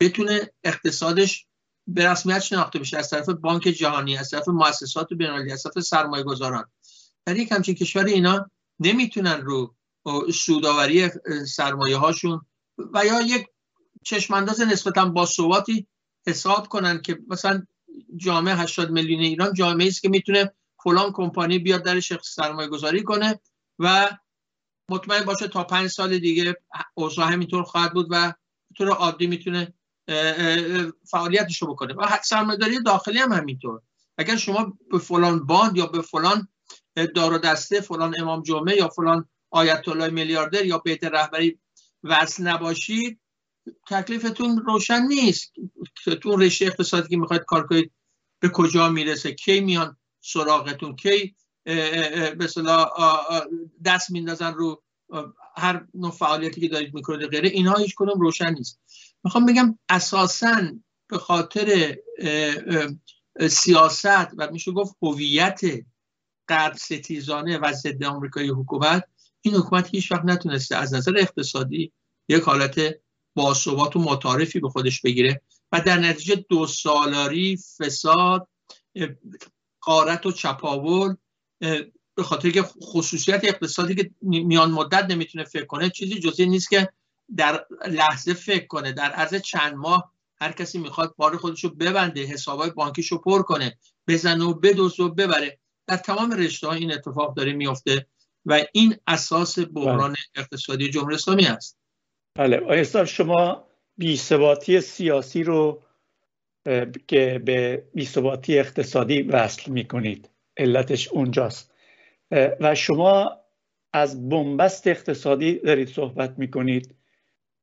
بتونه 0.00 0.52
اقتصادش 0.64 1.46
به 1.86 2.10
رسمیت 2.10 2.38
شناخته 2.38 2.78
بشه 2.78 2.98
از 2.98 3.10
طرف 3.10 3.28
بانک 3.28 3.62
جهانی 3.62 4.16
از 4.16 4.30
طرف 4.30 4.48
مؤسسات 4.48 5.12
بینالمللی 5.12 5.52
از 5.52 5.62
طرف 5.62 5.80
سرمایه 5.80 6.22
گذاران 6.22 6.64
در 7.26 7.36
یک 7.36 7.52
همچین 7.52 7.74
کشور 7.74 8.04
اینا 8.04 8.50
نمی‌تونن 8.80 9.40
رو 9.40 9.74
سوداوری 10.34 11.10
سرمایه 11.46 11.96
هاشون 11.96 12.40
و 12.94 13.06
یا 13.06 13.20
یک 13.20 13.46
چشمانداز 14.08 14.60
نسبتا 14.60 15.04
با 15.04 15.26
ثباتی 15.26 15.86
حساب 16.26 16.68
کنن 16.68 17.02
که 17.02 17.18
مثلا 17.28 17.66
جامعه 18.16 18.54
80 18.54 18.90
میلیون 18.90 19.20
ایران 19.20 19.52
جامعه 19.54 19.86
است 19.86 20.02
که 20.02 20.08
می‌تونه 20.08 20.52
فلان 20.82 21.12
کمپانی 21.12 21.58
بیاد 21.58 21.82
درش 21.82 22.12
سرمایه 22.22 22.68
گذاری 22.68 23.02
کنه 23.02 23.40
و 23.78 24.10
مطمئن 24.90 25.24
باشه 25.24 25.48
تا 25.48 25.64
پنج 25.64 25.86
سال 25.86 26.18
دیگه 26.18 26.56
اوضاع 26.94 27.32
همینطور 27.32 27.62
خواهد 27.62 27.92
بود 27.92 28.06
و 28.10 28.32
طور 28.78 28.88
عادی 28.88 29.26
می‌تونه 29.26 29.74
فعالیتش 31.10 31.62
رو 31.62 31.68
بکنه. 31.68 31.94
و 31.94 32.18
سرمایه‌داری 32.24 32.82
داخلی 32.82 33.18
هم 33.18 33.32
همینطور. 33.32 33.80
اگر 34.18 34.36
شما 34.36 34.78
به 34.90 34.98
فلان 34.98 35.46
باند 35.46 35.76
یا 35.76 35.86
به 35.86 36.02
فلان 36.02 36.48
دار 37.14 37.38
دسته 37.38 37.80
فلان 37.80 38.20
امام 38.20 38.42
جمعه 38.42 38.76
یا 38.76 38.88
فلان 38.88 39.28
آیت 39.50 39.88
الله 39.88 40.10
میلیاردر 40.10 40.64
یا 40.64 40.78
بیت 40.78 41.04
رهبری 41.04 41.58
وصل 42.04 42.46
نباشید 42.46 43.20
تکلیفتون 43.88 44.62
روشن 44.66 45.02
نیست. 45.02 45.52
تو 46.22 46.36
رشته 46.36 46.66
اقتصادی 46.66 47.08
که 47.08 47.16
می‌خواید 47.16 47.42
کار 47.42 47.66
کنید 47.66 47.92
به 48.40 48.48
کجا 48.48 48.88
می‌رسه؟ 48.88 49.32
کی 49.32 49.60
میان 49.60 49.96
سراغتون؟ 50.20 50.96
کی 50.96 51.34
به 51.64 52.48
دست 53.84 54.10
میندازن 54.10 54.54
رو 54.54 54.82
هر 55.56 55.86
نوع 55.94 56.10
فعالیتی 56.10 56.60
که 56.60 56.68
دارید 56.68 56.94
می‌کنید 56.94 57.28
غیره؟ 57.28 57.48
اینها 57.48 57.76
هیچ 57.76 57.94
کنم 57.94 58.20
روشن 58.20 58.54
نیست. 58.54 58.80
می‌خوام 59.24 59.46
بگم 59.46 59.78
اساسا 59.88 60.62
به 61.08 61.18
خاطر 61.18 61.96
سیاست 63.50 64.28
و 64.36 64.48
میشه 64.52 64.72
گفت 64.72 64.96
هویت 65.02 65.60
غرب 66.48 66.76
ستیزانه 66.76 67.58
و 67.58 67.72
ضد 67.72 68.04
آمریکایی 68.04 68.48
حکومت 68.48 69.04
این 69.40 69.54
حکومت 69.54 69.94
هیچ 69.94 70.12
وقت 70.12 70.24
نتونسته 70.24 70.76
از 70.76 70.94
نظر 70.94 71.16
اقتصادی 71.18 71.92
یک 72.28 72.42
حالت 72.42 72.80
باثبات 73.34 73.96
و 73.96 73.98
متعارفی 73.98 74.60
به 74.60 74.68
خودش 74.68 75.00
بگیره 75.00 75.42
و 75.72 75.80
در 75.80 75.98
نتیجه 75.98 76.44
دو 76.48 76.66
سالاری 76.66 77.58
فساد 77.78 78.48
قارت 79.80 80.26
و 80.26 80.32
چپاول 80.32 81.14
به 82.14 82.22
خاطر 82.22 82.50
که 82.50 82.62
خصوصیت 82.62 83.44
اقتصادی 83.44 83.94
که 83.94 84.10
میان 84.22 84.70
مدت 84.70 85.04
نمی‌تونه 85.10 85.44
فکر 85.44 85.64
کنه 85.64 85.90
چیزی 85.90 86.20
جزی 86.20 86.46
نیست 86.46 86.70
که 86.70 86.88
در 87.36 87.66
لحظه 87.88 88.34
فکر 88.34 88.66
کنه. 88.66 88.92
در 88.92 89.10
عرض 89.10 89.34
چند 89.34 89.74
ماه 89.74 90.12
هر 90.40 90.52
کسی 90.52 90.78
می‌خواد 90.78 91.14
بار 91.16 91.36
خودش 91.36 91.64
رو 91.64 91.70
ببنده 91.70 92.24
حسابای 92.24 92.70
بانکیش 92.70 93.12
رو 93.12 93.18
پر 93.18 93.42
کنه 93.42 93.78
بزنه 94.08 94.44
و 94.44 94.54
بدوزه 94.54 95.02
و 95.02 95.08
ببره. 95.08 95.58
در 95.86 95.96
تمام 95.96 96.32
رشته 96.32 96.68
این 96.68 96.92
اتفاق 96.92 97.34
داره 97.34 97.52
میفته 97.52 98.06
و 98.46 98.64
این 98.72 98.96
اساس 99.06 99.58
بحران 99.58 100.12
بله. 100.12 100.16
اقتصادی 100.34 100.90
جمهوری 100.90 101.14
اسلامی 101.14 101.46
است 101.46 101.78
بله 102.38 102.60
آیستار 102.60 103.04
شما 103.04 103.64
بیثباتی 103.96 104.80
سیاسی 104.80 105.42
رو 105.42 105.82
که 107.06 107.42
به 107.44 107.82
بیثباتی 107.94 108.58
اقتصادی 108.58 109.22
وصل 109.22 109.72
می‌کنید 109.72 110.30
علتش 110.56 111.08
اونجاست. 111.08 111.74
و 112.30 112.74
شما 112.74 113.30
از 113.92 114.28
بنبست 114.28 114.86
اقتصادی 114.86 115.58
دارید 115.58 115.88
صحبت 115.88 116.38
می‌کنید 116.38 116.94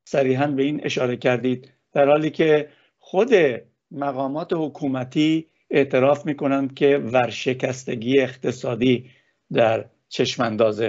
صریحا 0.06 0.48
به 0.48 0.64
این 0.64 0.86
اشاره 0.86 1.18
کردید 1.18 1.72
در 1.94 2.08
حالی 2.08 2.30
که 2.30 2.70
خود 3.00 3.32
مقامات 3.92 4.54
حکومتی 4.54 5.48
اعتراف 5.70 6.26
می‌کنند 6.26 6.74
که 6.74 6.98
ورشکستگی 6.98 8.20
اقتصادی 8.20 9.12
در 9.54 9.86
چشمانداز 10.10 10.84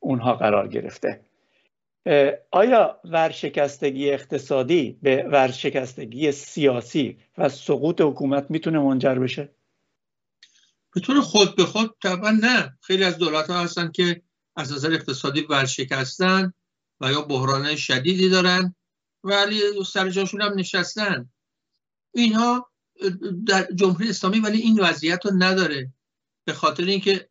اونها 0.00 0.34
قرار 0.34 0.68
گرفته. 0.68 1.27
آیا 2.50 3.00
ورشکستگی 3.04 4.10
اقتصادی 4.10 4.98
به 5.02 5.22
ورشکستگی 5.32 6.32
سیاسی 6.32 7.18
و 7.38 7.48
سقوط 7.48 8.00
حکومت 8.00 8.50
می‌تونه 8.50 8.78
منجر 8.78 9.14
بشه؟ 9.14 9.54
به 10.94 11.00
طور 11.00 11.20
خود 11.20 11.56
به 11.56 11.64
خود 11.64 11.94
طبعا 12.02 12.30
نه. 12.30 12.78
خیلی 12.80 13.04
از 13.04 13.18
دولت 13.18 13.50
ها 13.50 13.60
هستن 13.60 13.90
که 13.92 14.22
از 14.56 14.72
نظر 14.72 14.92
اقتصادی 14.92 15.40
ورشکستن 15.40 16.52
و 17.00 17.12
یا 17.12 17.22
بحران 17.22 17.76
شدیدی 17.76 18.28
دارن 18.28 18.74
ولی 19.24 19.60
سر 19.84 20.10
جاشون 20.10 20.42
هم 20.42 20.52
نشستن. 20.58 21.30
اینها 22.14 22.70
در 23.46 23.68
جمهوری 23.74 24.08
اسلامی 24.08 24.40
ولی 24.40 24.58
این 24.58 24.80
وضعیت 24.80 25.26
رو 25.26 25.32
نداره. 25.34 25.92
به 26.44 26.52
خاطر 26.52 26.84
اینکه 26.84 27.28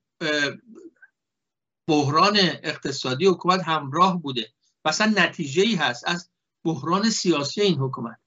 بحران 1.87 2.37
اقتصادی 2.63 3.25
حکومت 3.25 3.63
همراه 3.63 4.21
بوده. 4.21 4.53
اصلا 4.87 5.13
نتیجه 5.17 5.61
ای 5.61 5.75
هست 5.75 6.03
از 6.07 6.29
بحران 6.65 7.09
سیاسی 7.09 7.61
این 7.61 7.79
حکومت. 7.79 8.19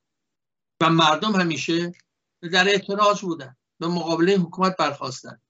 و 0.81 0.91
مردم 0.91 1.33
همیشه 1.33 1.93
در 2.53 2.69
اعتراض 2.69 3.21
بودن. 3.21 3.57
به 3.79 3.87
مقابله 3.87 4.33
این 4.33 4.41
حکومت 4.41 4.77
برخواستن. 4.77 5.41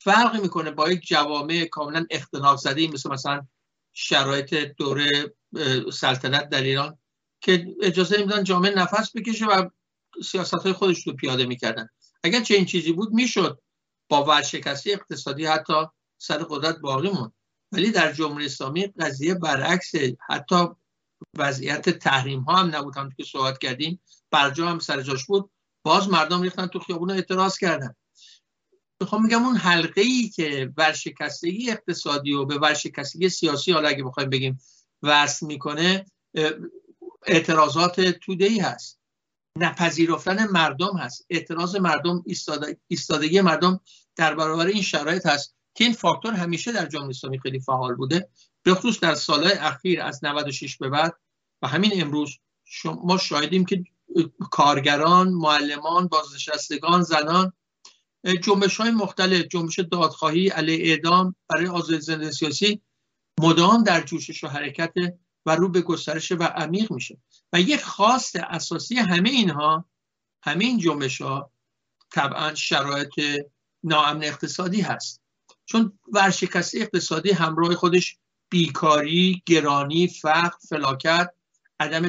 فرق 0.00 0.40
می‌کنه 0.40 0.70
با 0.70 0.90
یک 0.90 1.06
جوامع 1.06 1.64
کاملا 1.64 2.06
اختناق 2.10 2.58
زده 2.58 2.88
مثل 2.88 3.10
مثلا 3.10 3.46
شرایط 3.92 4.54
دوره 4.54 5.34
سلطنت 5.92 6.48
در 6.48 6.62
ایران 6.62 6.98
که 7.40 7.76
اجازه 7.82 8.18
نمیدن 8.18 8.44
جامعه 8.44 8.74
نفس 8.74 9.16
بکشه 9.16 9.46
و 9.46 9.68
سیاست 10.24 10.54
های 10.54 10.72
خودش 10.72 11.06
رو 11.06 11.12
پیاده 11.12 11.46
می‌کردن. 11.46 11.88
اگر 12.24 12.40
چه 12.40 12.54
این 12.54 12.64
چیزی 12.64 12.92
بود 12.92 13.12
می‌شد 13.12 13.62
با 14.08 14.24
ورشکستی 14.24 14.92
اقتصادی 14.92 15.46
حتی 15.46 15.74
سر 16.18 16.38
قدرت 16.38 16.78
باقی 16.78 17.10
موند. 17.10 17.32
ولی 17.72 17.90
در 17.90 18.12
جمهوری 18.12 18.46
اسلامی 18.46 18.86
قضیه 18.86 19.34
برعکس 19.34 19.92
حتی 20.28 20.66
وضعیت 21.36 21.90
تحریم 21.90 22.40
ها 22.40 22.56
هم 22.56 22.76
نبود. 22.76 22.96
هم 22.96 23.10
که 23.10 23.24
صحبت 23.24 23.58
کردیم 23.58 24.00
برجا 24.30 24.68
هم 24.68 24.78
سر 24.78 25.02
جاش 25.02 25.26
بود. 25.26 25.50
باز 25.82 26.08
مردم 26.08 26.42
ریختن 26.42 26.66
تو 26.66 26.78
خیابون 26.78 27.10
اعتراض 27.10 27.58
کردن. 27.58 27.94
می‌خوام 29.00 29.22
میگم 29.22 29.44
اون 29.44 29.56
حلقه 29.56 30.00
ای 30.00 30.28
که 30.28 30.72
ورشکستگی 30.76 31.70
اقتصادی 31.70 32.32
و 32.32 32.44
به 32.44 32.58
ورشکستگی 32.58 33.28
سیاسی 33.28 33.72
حالا 33.72 33.88
اگه 33.88 34.04
بخوایم 34.04 34.30
بگیم 34.30 34.60
وصل 35.02 35.46
می‌کنه 35.46 36.06
اعتراضات 37.26 38.00
توده 38.00 38.44
ای 38.44 38.58
هست. 38.58 38.98
نپذیرفتن 39.58 40.46
مردم 40.50 40.96
هست. 40.96 41.26
اعتراض 41.30 41.76
مردم 41.76 42.24
ایستادگی 42.88 43.40
مردم 43.40 43.80
در 44.16 44.34
برابر 44.34 44.66
این 44.66 44.82
شرایط 44.82 45.26
هست. 45.26 45.54
که 45.78 45.84
این 45.84 45.92
فاکتور 45.92 46.34
همیشه 46.34 46.72
در 46.72 46.86
جمهوری 46.86 47.10
اسلامی 47.10 47.38
خیلی 47.38 47.60
فعال 47.60 47.94
بوده 47.94 48.28
به 48.62 48.74
خصوص 48.74 49.00
در 49.00 49.14
سالهای 49.14 49.52
اخیر 49.52 50.02
از 50.02 50.24
96 50.24 50.76
به 50.76 50.88
بعد. 50.88 51.14
و 51.62 51.68
همین 51.68 52.02
امروز 52.02 52.38
ما 52.84 53.18
شاهدیم 53.18 53.64
که 53.64 53.84
کارگران 54.50 55.28
معلمان 55.28 56.06
بازنشستگان 56.06 57.02
زنان 57.02 57.52
جنبش 58.42 58.76
های 58.76 58.90
مختلف 58.90 59.46
جنبش 59.46 59.78
دادخواهی 59.78 60.48
علیه 60.48 60.90
اعدام 60.90 61.36
برای 61.48 61.66
آزادی 61.66 62.00
زنده 62.00 62.30
سیاسی 62.30 62.82
مدام 63.40 63.82
در 63.82 64.00
جوشش 64.00 64.44
و 64.44 64.48
حرکت 64.48 64.94
و 65.46 65.56
رو 65.56 65.68
به 65.68 65.80
گسترش 65.80 66.32
و 66.32 66.42
عمیق 66.42 66.92
میشه. 66.92 67.18
و 67.52 67.60
یک 67.60 67.82
خواست 67.82 68.36
اساسی 68.36 68.96
همه 68.96 69.30
اینها 69.30 69.84
همه 70.42 70.64
این 70.64 70.78
جنبش 70.78 71.20
ها 71.20 71.52
طبعا 72.10 72.54
شرایط 72.54 73.20
ناامن 73.82 74.24
اقتصادی 74.24 74.80
هست. 74.80 75.27
چون 75.68 75.98
ورشکستی 76.12 76.82
اقتصادی 76.82 77.30
همراه 77.30 77.74
خودش 77.74 78.16
بیکاری، 78.50 79.42
گرانی، 79.46 80.08
فقر، 80.08 80.56
فلاکت، 80.68 81.30
عدم 81.80 82.08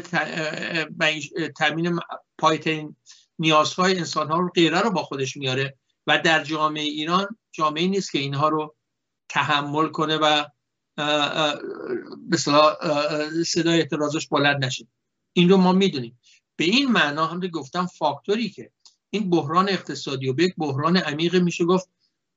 تامین 1.58 2.00
پایترین 2.38 2.96
نیازهای 3.40 3.98
انسان 3.98 4.28
ها 4.28 4.38
رو 4.38 4.50
غیره 4.50 4.80
رو 4.80 4.92
با 4.92 5.04
خودش 5.04 5.38
میاره 5.38 5.78
و 6.08 6.20
در 6.20 6.44
جامعه 6.44 6.84
ایران 6.84 7.28
جامعه 7.52 7.88
نیست 7.88 8.12
که 8.12 8.20
اینها 8.20 8.50
رو 8.50 8.76
تحمل 9.30 9.88
کنه 9.88 10.18
و 10.18 10.46
به 12.30 12.38
صدای 13.46 13.80
اعتراضش 13.80 14.28
بلند 14.28 14.66
نشه. 14.66 14.88
این 15.34 15.50
رو 15.50 15.58
ما 15.58 15.72
می‌دونیم. 15.74 16.20
به 16.56 16.66
این 16.66 16.92
معنا 16.92 17.26
هم 17.26 17.40
گفتم 17.40 17.86
فاکتوری 17.86 18.50
که 18.50 18.72
این 19.10 19.30
بحران 19.30 19.70
اقتصادی 19.70 20.30
و 20.30 20.34
به 20.34 20.44
یک 20.44 20.54
بحران 20.58 20.98
عمیق 20.98 21.36
میشه 21.36 21.66
گفت 21.66 21.90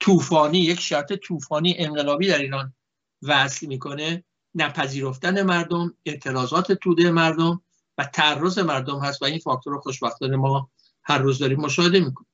طوفانی 0.02 0.58
یک 0.58 0.80
شرط 0.80 1.12
طوفانی 1.12 1.74
انقلابی 1.78 2.28
در 2.28 2.38
ایران 2.38 2.74
وصل 3.22 3.66
می‌کنه. 3.66 4.24
نپذیرفتن 4.54 5.42
مردم 5.42 5.94
اعتراضات 6.06 6.72
توده 6.72 7.10
مردم 7.10 7.62
و 7.98 8.04
تعرض 8.04 8.58
مردم 8.58 8.98
هست 8.98 9.22
و 9.22 9.24
این 9.24 9.38
فاکتور 9.38 9.78
خوشبختانه 9.78 10.36
ما 10.36 10.70
هر 11.04 11.18
روز 11.18 11.38
داریم 11.38 11.60
مشاهده 11.60 12.00
می‌کنیم. 12.00 12.28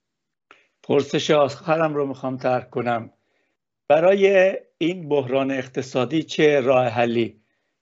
پرسش 0.83 1.31
آخرم 1.31 1.94
رو 1.94 2.07
می‌خوام 2.07 2.37
طرح 2.37 2.70
کنم. 2.70 3.11
برای 3.88 4.52
این 4.78 5.09
بحران 5.09 5.50
اقتصادی 5.50 6.22
چه 6.22 6.61
راه 6.61 6.87
حلی 6.87 7.40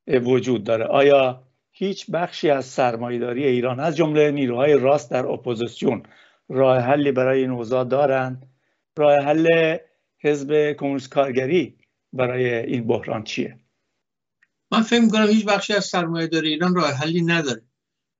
وجود 0.09 0.64
داره؟ 0.64 0.85
آیا 0.85 1.42
هیچ 1.70 2.11
بخشی 2.11 2.51
از 2.51 2.64
سرمایداری 2.64 3.46
ایران 3.46 3.81
از 3.81 3.96
جمله 3.96 4.31
نیروهای 4.31 4.75
راست 4.75 5.11
در 5.11 5.27
اپوزیسیون 5.27 6.03
راه 6.49 6.79
حلی 6.79 7.12
برای 7.12 7.40
این 7.40 7.51
اوضاع 7.51 7.85
دارند؟ 7.85 8.56
راه 8.99 9.19
حل 9.19 9.77
حزب 10.19 10.73
کمونیست 10.73 11.11
کارگری 11.11 11.79
برای 12.13 12.55
این 12.55 12.87
بحران 12.87 13.25
چیه؟ 13.25 13.61
من 14.73 14.83
فکر 14.83 15.01
می‌کنم 15.01 15.27
هیچ 15.27 15.45
بخشی 15.45 15.73
از 15.73 15.85
سرمایه 15.85 16.27
داری 16.27 16.49
ایران 16.49 16.75
راه 16.75 16.91
حلی 16.91 17.23
نداره. 17.23 17.63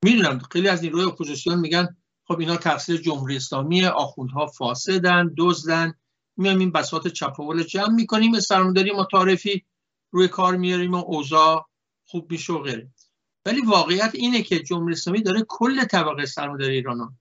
می‌دونم 0.05 0.39
خیلی 0.39 0.69
از 0.69 0.83
نیروهای 0.83 1.07
اپوزیسیون 1.07 1.59
میگن 1.59 1.97
خب 2.25 2.41
اینا 2.41 2.57
تقصیر 2.57 2.97
جمهوری 2.97 3.37
اسلامی 3.37 3.85
آخوندها 3.85 4.47
فاسدن 4.47 5.35
دزدن. 5.37 5.95
میایم 6.37 6.59
این 6.59 6.73
بساط 6.73 7.09
چپاول 7.09 7.63
جمع 7.63 7.95
می‌کنیم 7.95 8.41
سرمایه‌داری 8.41 8.93
متعارفی 8.93 9.65
روی 10.11 10.29
کار 10.29 10.57
میاریم 10.57 10.95
و 10.95 11.05
اوضاع 11.07 11.69
خوب 12.05 12.33
میشه 12.33 12.53
و 12.53 12.59
غیره. 12.59 12.89
ولی 13.47 13.61
واقعیت 13.61 14.11
اینه 14.15 14.43
که 14.43 14.59
جمهوری 14.63 14.93
اسلامی 14.93 15.23
داره 15.23 15.45
کل 15.49 15.85
طبقه 15.85 16.27
سرمایه‌داری 16.27 16.75
ایران 16.75 17.19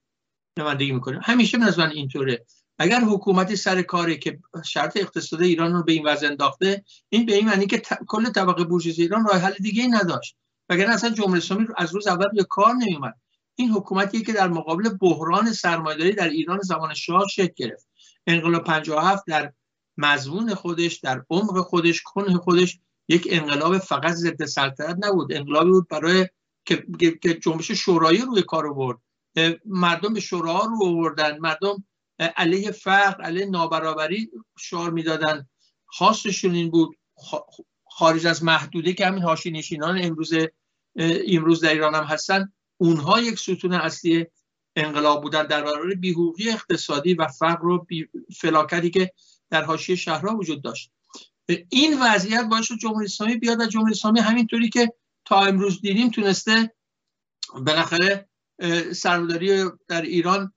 نمایندگی 0.59 0.91
می‌کنه. 0.91 1.19
همیشه 1.23 1.57
به 1.57 1.65
نظر 1.65 1.87
اینطوره. 1.87 2.45
اگر 2.79 2.99
حکومتی 2.99 3.55
سر 3.55 3.81
کاری 3.81 4.17
که 4.17 4.39
شرط 4.65 4.97
اقتصادی 4.97 5.45
ایران 5.45 5.73
رو 5.73 5.83
به 5.83 5.91
این 5.91 6.07
وضع 6.07 6.27
انداخته 6.27 6.83
این 7.09 7.25
به 7.25 7.35
این 7.35 7.45
معنی 7.45 7.65
که 7.65 7.81
کل 8.07 8.29
طبقه 8.29 8.63
بورژوازی 8.63 9.01
ایران 9.01 9.25
راه 9.25 9.37
حل 9.37 9.53
دیگه 9.53 9.81
ای 9.81 9.87
نداشت. 9.87 10.35
وگرنه 10.69 10.93
اصلا 10.93 11.09
جمهوری 11.09 11.37
اسلامی 11.37 11.67
از 11.77 11.95
روز 11.95 12.07
اول 12.07 12.27
به 12.27 12.43
کار 12.43 12.73
نمیومد 12.73 13.15
این 13.55 13.71
حکومتی 13.71 14.23
که 14.23 14.33
در 14.33 14.47
مقابل 14.47 14.89
بحران 15.01 15.53
سرمایه‌داری 15.53 16.11
در 16.11 16.29
ایران 16.29 16.59
زمان 16.61 16.93
شاه 16.93 17.27
شکل 17.27 17.53
گرفت. 17.55 17.87
انقلاب 18.27 18.63
57 18.63 19.23
در 19.27 19.53
مضمون 19.97 20.53
خودش 20.53 20.95
در 20.95 21.23
عمق 21.29 21.61
خودش 21.61 22.01
کنه 22.01 22.37
خودش 22.37 22.79
یک 23.07 23.27
انقلاب 23.31 23.77
فقط 23.77 24.13
ضد 24.13 24.45
سلطنت 24.45 24.97
نبود. 25.05 25.33
انقلابی 25.33 25.69
بود 25.69 25.87
برای 25.87 26.27
که 27.21 27.33
جنبش 27.33 27.71
شورایی 27.71 28.21
روی 28.21 28.41
کار 28.41 28.67
آورد. 28.67 28.97
مردم 29.65 30.13
به 30.13 30.19
شورا 30.19 30.59
رو 30.59 30.85
آوردن. 30.85 31.37
مردم 31.39 31.83
علیه 32.19 32.71
فقر 32.71 33.21
علیه 33.21 33.45
نابرابری 33.45 34.31
شعار 34.59 34.91
می‌دادن. 34.91 35.47
خواستشون 35.85 36.55
این 36.55 36.71
بود 36.71 36.97
خارج 37.89 38.27
از 38.27 38.43
محدوده 38.43 38.93
که 38.93 39.07
همین 39.07 39.23
هاشی 39.23 39.51
نشینان 39.51 40.03
امروز 40.03 40.33
امروز 41.27 41.61
در 41.61 41.69
ایران 41.69 41.95
هم 41.95 42.03
هستن 42.03 42.53
اونها 42.77 43.21
یک 43.21 43.39
ستون 43.39 43.73
اصلی 43.73 44.25
انقلاب 44.75 45.21
بودن 45.21 45.43
در 45.43 45.61
برابر 45.61 45.93
بیهوقی 45.93 46.49
اقتصادی 46.49 47.13
و 47.13 47.27
فقر 47.27 47.67
و 47.67 47.85
فلاکتی 48.37 48.89
که 48.89 49.11
در 49.49 49.63
حاشیه 49.63 49.95
شهرها 49.95 50.35
وجود 50.35 50.63
داشت. 50.63 50.91
این 51.69 52.01
وضعیت 52.01 52.45
باعث 52.51 52.71
جمهوری 52.81 53.05
اسلامی 53.05 53.35
بیاد 53.35 53.59
و 53.59 53.65
جمهوری 53.65 53.91
اسلامی 53.91 54.19
همینطوری 54.19 54.69
که 54.69 54.93
تا 55.25 55.39
امروز 55.39 55.81
دیدیم 55.81 56.09
تونسته 56.09 56.73
بالاخره 57.53 58.29
سرمایه‌داری 58.93 59.69
در 59.87 60.01
ایران 60.01 60.53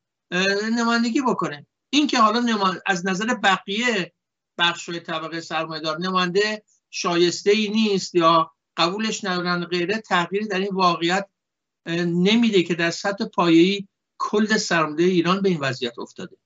نمایندگی 0.73 1.23
بکنه. 1.23 1.67
این 1.91 2.07
که 2.07 2.19
حالا 2.19 2.81
از 2.87 3.07
نظر 3.07 3.35
بقیه 3.35 4.13
بخش 4.59 4.91
طبقه 4.91 5.41
سرمایه‌دار 5.41 5.99
نماینده 5.99 6.63
شایسته 6.91 7.51
ای 7.51 7.69
نیست 7.69 8.15
یا 8.15 8.53
قبولش 8.77 9.25
ندارن 9.25 9.65
غیره 9.65 9.99
تغییری 9.99 10.47
در 10.47 10.59
این 10.59 10.75
واقعیت 10.75 11.29
نمیده 12.07 12.63
که 12.63 12.75
در 12.75 12.91
سطح 12.91 13.25
پایه‌ای 13.25 13.89
کل 14.19 14.57
سرمایه 14.57 15.07
ایران 15.07 15.43
به 15.43 15.49
این 15.49 15.61
وضعیت 15.61 15.99
افتاده. 15.99 16.37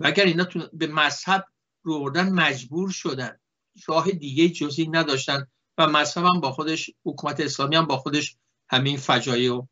و 0.00 0.06
اگر 0.06 0.24
اینا 0.24 0.46
به 0.72 0.86
مذهب 0.86 1.44
رو 1.82 2.10
مجبور 2.14 2.90
شدن. 2.90 3.38
راه 3.86 4.10
دیگه 4.10 4.48
جزی 4.48 4.88
نداشتن 4.88 5.46
و 5.78 5.86
مذهب 5.86 6.24
هم 6.24 6.40
با 6.40 6.52
خودش 6.52 6.90
حکومت 7.04 7.40
اسلامی 7.40 7.76
هم 7.76 7.86
با 7.86 7.96
خودش 7.96 8.36
همین 8.70 8.96
فجایع 8.96 9.50
رو 9.50 9.68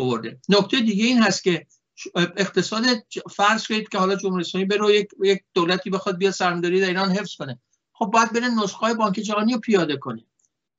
آورده. 0.00 0.40
نکته 0.48 0.80
دیگه 0.80 1.04
این 1.04 1.22
هست 1.22 1.44
که 1.44 1.66
اقتصاد 2.14 2.84
فرض 3.30 3.66
کنید 3.66 3.88
که 3.88 3.98
حالا 3.98 4.16
جمهوری 4.16 4.40
اسلامی 4.40 4.66
بره 4.66 4.94
یک 4.94 5.08
یک 5.24 5.42
دولتی 5.54 5.90
بخواد 5.90 6.18
بیاد 6.18 6.32
سرمایه‌داری 6.32 6.80
در 6.80 6.86
ایران 6.86 7.10
حفظ 7.10 7.36
کنه. 7.36 7.60
خب 7.92 8.06
باید 8.06 8.32
بره 8.32 8.48
نسخه 8.48 8.94
بانک 8.94 9.14
جهانی 9.14 9.52
رو 9.52 9.60
پیاده 9.60 9.96
کنه. 9.96 10.24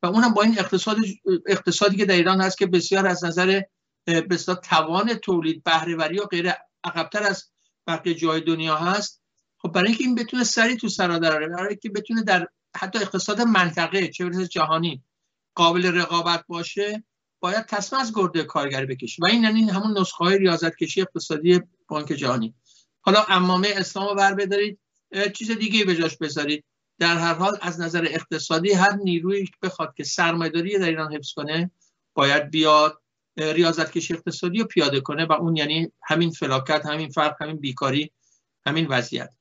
و 0.03 0.07
اونم 0.07 0.33
با 0.33 0.41
این 0.41 0.59
اقتصاد 0.59 0.97
اقتصادی 1.47 1.97
که 1.97 2.05
در 2.05 2.15
ایران 2.15 2.41
هست 2.41 2.57
که 2.57 2.65
بسیار 2.65 3.07
از 3.07 3.23
نظر 3.23 3.61
بسیار 4.07 4.57
توان 4.57 5.13
تولید 5.13 5.63
بهرهوری 5.63 6.19
و 6.19 6.25
غیر 6.25 6.51
عقبتر 6.83 7.23
از 7.23 7.49
بقیه 7.87 8.13
جای 8.13 8.41
دنیا 8.41 8.75
هست. 8.75 9.21
خب 9.57 9.71
برای 9.71 9.87
اینکه 9.87 10.03
این 10.03 10.15
بتونه 10.15 10.43
سری 10.43 10.75
تو 10.75 10.89
سرا 10.89 11.19
دراره 11.19 11.47
برای 11.47 11.69
اینکه 11.69 11.89
بتونه 11.89 12.23
در 12.23 12.47
حتی 12.77 12.99
اقتصاد 12.99 13.41
منطقه 13.41 14.07
چه 14.07 14.29
جهانی 14.29 15.03
قابل 15.55 15.85
رقابت 15.85 16.43
باشه 16.47 17.03
باید 17.39 17.65
تصمیم 17.65 18.01
از 18.01 18.11
گرده 18.15 18.43
کارگری 18.43 18.85
بکشه 18.85 19.21
و 19.21 19.25
این 19.25 19.43
یعنی 19.43 19.69
همون 19.69 19.97
نسخه 19.97 20.25
های 20.25 20.37
ریاضت 20.37 20.75
کشی 20.75 21.01
اقتصادی 21.01 21.61
بانک 21.87 22.07
جهانی. 22.07 22.55
حالا 23.01 23.25
امامه 23.27 23.67
اسلام 23.75 24.07
رو 24.07 24.15
بر 24.15 24.33
بدارید 24.33 24.79
چیز 25.33 25.51
دیگه 25.51 25.85
به 25.85 25.95
جاش 25.95 26.17
بذارید. 26.17 26.63
در 26.99 27.17
هر 27.17 27.33
حال 27.33 27.57
از 27.61 27.79
نظر 27.79 28.07
اقتصادی 28.09 28.71
هر 28.71 28.95
نیروی 28.95 29.47
بخواد 29.61 29.93
که 29.97 30.03
سرمایه‌داری 30.03 30.79
در 30.79 30.87
ایران 30.87 31.13
حفظ 31.13 31.33
کنه 31.33 31.71
باید 32.13 32.49
بیاد 32.49 33.01
ریاضت 33.37 33.91
کشی 33.91 34.13
اقتصادی 34.13 34.59
رو 34.59 34.65
پیاده 34.65 35.01
کنه 35.01 35.25
و 35.25 35.31
اون 35.31 35.55
یعنی 35.55 35.91
همین 36.03 36.31
فلاکت 36.31 36.85
همین 36.85 37.09
فرق 37.09 37.41
همین 37.41 37.57
بیکاری 37.57 38.11
همین 38.65 38.87
وضعیت. 38.87 39.38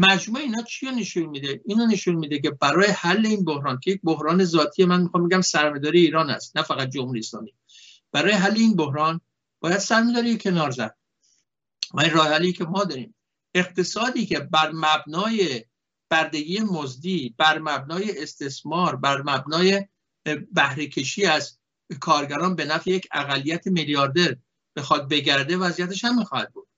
مجموعه 0.00 0.42
اینا 0.42 0.62
چی 0.62 0.86
نشون 0.86 1.26
میده؟ 1.26 1.60
اینو 1.64 1.86
نشون 1.86 2.14
میده 2.14 2.38
که 2.38 2.50
برای 2.50 2.86
حل 2.86 3.26
این 3.26 3.44
بحران 3.44 3.80
که 3.80 3.90
یک 3.90 4.00
بحران 4.04 4.44
ذاتی 4.44 4.84
من 4.84 5.02
می‌خوام 5.02 5.28
بگم 5.28 5.40
سرمایه‌داری 5.40 6.00
ایران 6.00 6.30
است 6.30 6.56
نه 6.56 6.62
فقط 6.62 6.88
جمهوری 6.88 7.18
اسلامی. 7.18 7.54
برای 8.12 8.32
حل 8.32 8.56
این 8.56 8.76
بحران 8.76 9.20
باید 9.60 9.78
سرمایه‌داری 9.78 10.38
کنار 10.38 10.70
زد. 10.70 10.96
و 11.94 12.00
این 12.00 12.10
راه 12.10 12.28
حلی 12.28 12.52
که 12.52 12.64
ما 12.64 12.84
داریم. 12.84 13.14
اقتصادی 13.54 14.26
که 14.26 14.40
بر 14.40 14.70
مبنای 14.72 15.64
بردگی 16.10 16.60
مزدی 16.60 17.34
بر 17.38 17.58
مبنای 17.58 18.22
استثمار 18.22 18.96
بر 18.96 19.22
مبنای 19.22 19.88
بهره 20.52 20.86
کشی 20.86 21.26
از 21.26 21.58
کارگران 22.00 22.56
به 22.56 22.64
نفع 22.64 22.90
یک 22.90 23.08
اقلیت 23.12 23.66
میلیاردر 23.66 24.36
بخواد 24.76 25.08
بگرده 25.08 25.56
وضعیتش 25.56 26.04
هم 26.04 26.18
می‌خواهد 26.18 26.52
بود. 26.52 26.68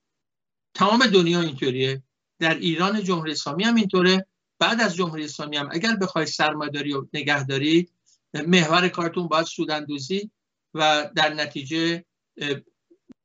تمام 0.75 1.07
دنیا 1.07 1.41
اینطوریه. 1.41 2.03
در 2.39 2.55
ایران 2.55 3.05
جمهوری 3.05 3.33
اسلامی 3.33 3.65
هم 3.65 3.75
اینطوره. 3.75 4.27
بعد 4.59 4.81
از 4.81 4.95
جمهوری 4.95 5.25
اسلامی 5.25 5.57
هم 5.57 5.69
اگر 5.73 5.97
بخوای 5.97 6.27
سرمایه‌داری 6.27 6.95
و 6.95 7.07
نگهداری 7.13 7.89
محور 8.35 8.89
کارتون 8.89 9.29
باید 9.29 9.47
سوداندوزی 9.47 10.31
و 10.75 11.11
در 11.17 11.35
نتیجه 11.35 12.05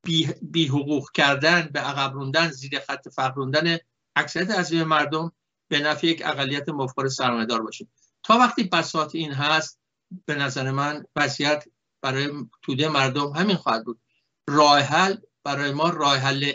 بی, 0.04 0.30
بی 0.42 0.68
حقوق 0.68 1.12
کردن 1.12 1.70
به 1.74 1.80
عقب 1.80 2.14
روندن 2.14 2.50
زیر 2.50 2.80
خط 2.80 3.10
فقر 3.10 3.34
روندن 3.34 3.78
اکثریت 4.16 4.50
از 4.50 4.74
مردم 4.74 5.32
به 5.68 5.80
نفع 5.80 6.08
یک 6.08 6.22
اقلیت 6.26 6.70
مفکر 6.70 7.08
سرمایه‌دار 7.08 7.62
باشه. 7.62 7.88
تا 8.24 8.38
وقتی 8.38 8.64
بساط 8.64 9.16
این 9.16 9.32
هست 9.32 9.80
به 10.26 10.36
نظر 10.36 10.72
من 10.72 11.06
وضعیت 11.16 11.66
برای 12.02 12.30
توده 12.62 12.90
مردم 12.90 13.30
همین 13.30 13.56
خواهد 13.56 13.86
بود. 13.86 14.02
راه 14.48 14.80
حل 14.80 15.16
برای 15.44 15.72
ما 15.72 15.90
راه 15.90 16.18
حل 16.18 16.52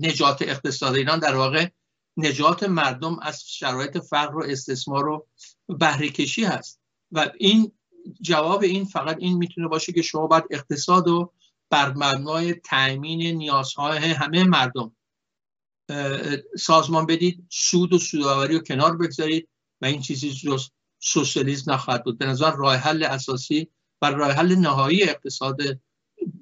نجات 0.00 0.42
اقتصاد 0.42 0.94
ایران 0.94 1.18
در 1.18 1.36
واقع 1.36 1.68
نجات 2.16 2.62
مردم 2.62 3.18
از 3.22 3.42
شرایط 3.46 3.98
فقر 3.98 4.36
و 4.36 4.44
استثمار 4.44 5.08
و 5.08 5.26
بهره 5.68 6.08
کشی 6.08 6.44
هست. 6.44 6.80
و 7.12 7.30
این 7.38 7.72
جواب 8.20 8.62
این 8.62 8.84
فقط 8.84 9.16
این 9.18 9.38
می‌تونه 9.38 9.68
باشه 9.68 9.92
که 9.92 10.02
شما 10.02 10.26
باید 10.26 10.44
اقتصاد 10.50 11.08
و 11.08 11.32
بر 11.70 11.88
مبنای 11.88 12.54
تأمین 12.54 13.36
نیازهای 13.36 13.98
همه 13.98 14.44
مردم 14.44 14.96
سازمان 16.58 17.06
بدید 17.06 17.46
سود 17.50 17.92
و 17.92 17.98
سوداوری 17.98 18.54
رو 18.54 18.60
کنار 18.60 18.96
بگذارید 18.96 19.48
و 19.80 19.86
این 19.86 20.00
چیزی 20.00 20.30
جز 20.30 20.70
سوسیالیسم 20.98 21.72
نخواهد 21.72 22.04
بود. 22.04 22.18
به 22.18 22.26
نظر 22.26 22.50
راه 22.50 22.76
حل 22.76 23.02
اساسی 23.02 23.68
و 24.02 24.06
راه 24.06 24.32
حل 24.32 24.54
نهایی 24.54 25.02
اقتصاد 25.02 25.56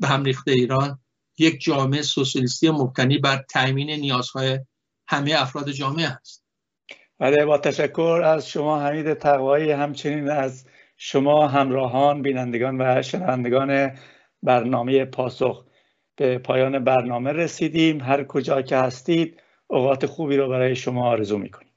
به 0.00 0.08
هم 0.08 0.24
ریخته 0.24 0.50
ایران 0.50 0.98
یک 1.38 1.60
جامعه 1.60 2.02
سوسیالیستی 2.02 2.70
مبتنی 2.70 3.18
بر 3.18 3.44
تأمین 3.50 3.90
نیازهای 3.90 4.60
همه 5.08 5.42
افراد 5.42 5.70
جامعه 5.70 6.08
است 6.08 6.44
بله 7.18 7.44
با 7.44 7.58
تشکر 7.58 8.22
از 8.24 8.48
شما 8.48 8.80
حمید 8.80 9.14
تقوایی. 9.14 9.70
همچنین 9.70 10.30
از 10.30 10.66
شما 10.96 11.48
همراهان 11.48 12.22
بینندگان 12.22 12.80
و 12.80 13.02
شنوندگان 13.02 13.98
برنامه 14.42 15.04
پاسخ. 15.04 15.64
به 16.16 16.38
پایان 16.38 16.84
برنامه 16.84 17.32
رسیدیم. 17.32 18.00
هر 18.00 18.24
کجا 18.24 18.62
که 18.62 18.76
هستید 18.76 19.42
اوقات 19.66 20.06
خوبی 20.06 20.36
رو 20.36 20.48
برای 20.48 20.76
شما 20.76 21.08
آرزو 21.08 21.38
می‌کنیم. 21.38 21.67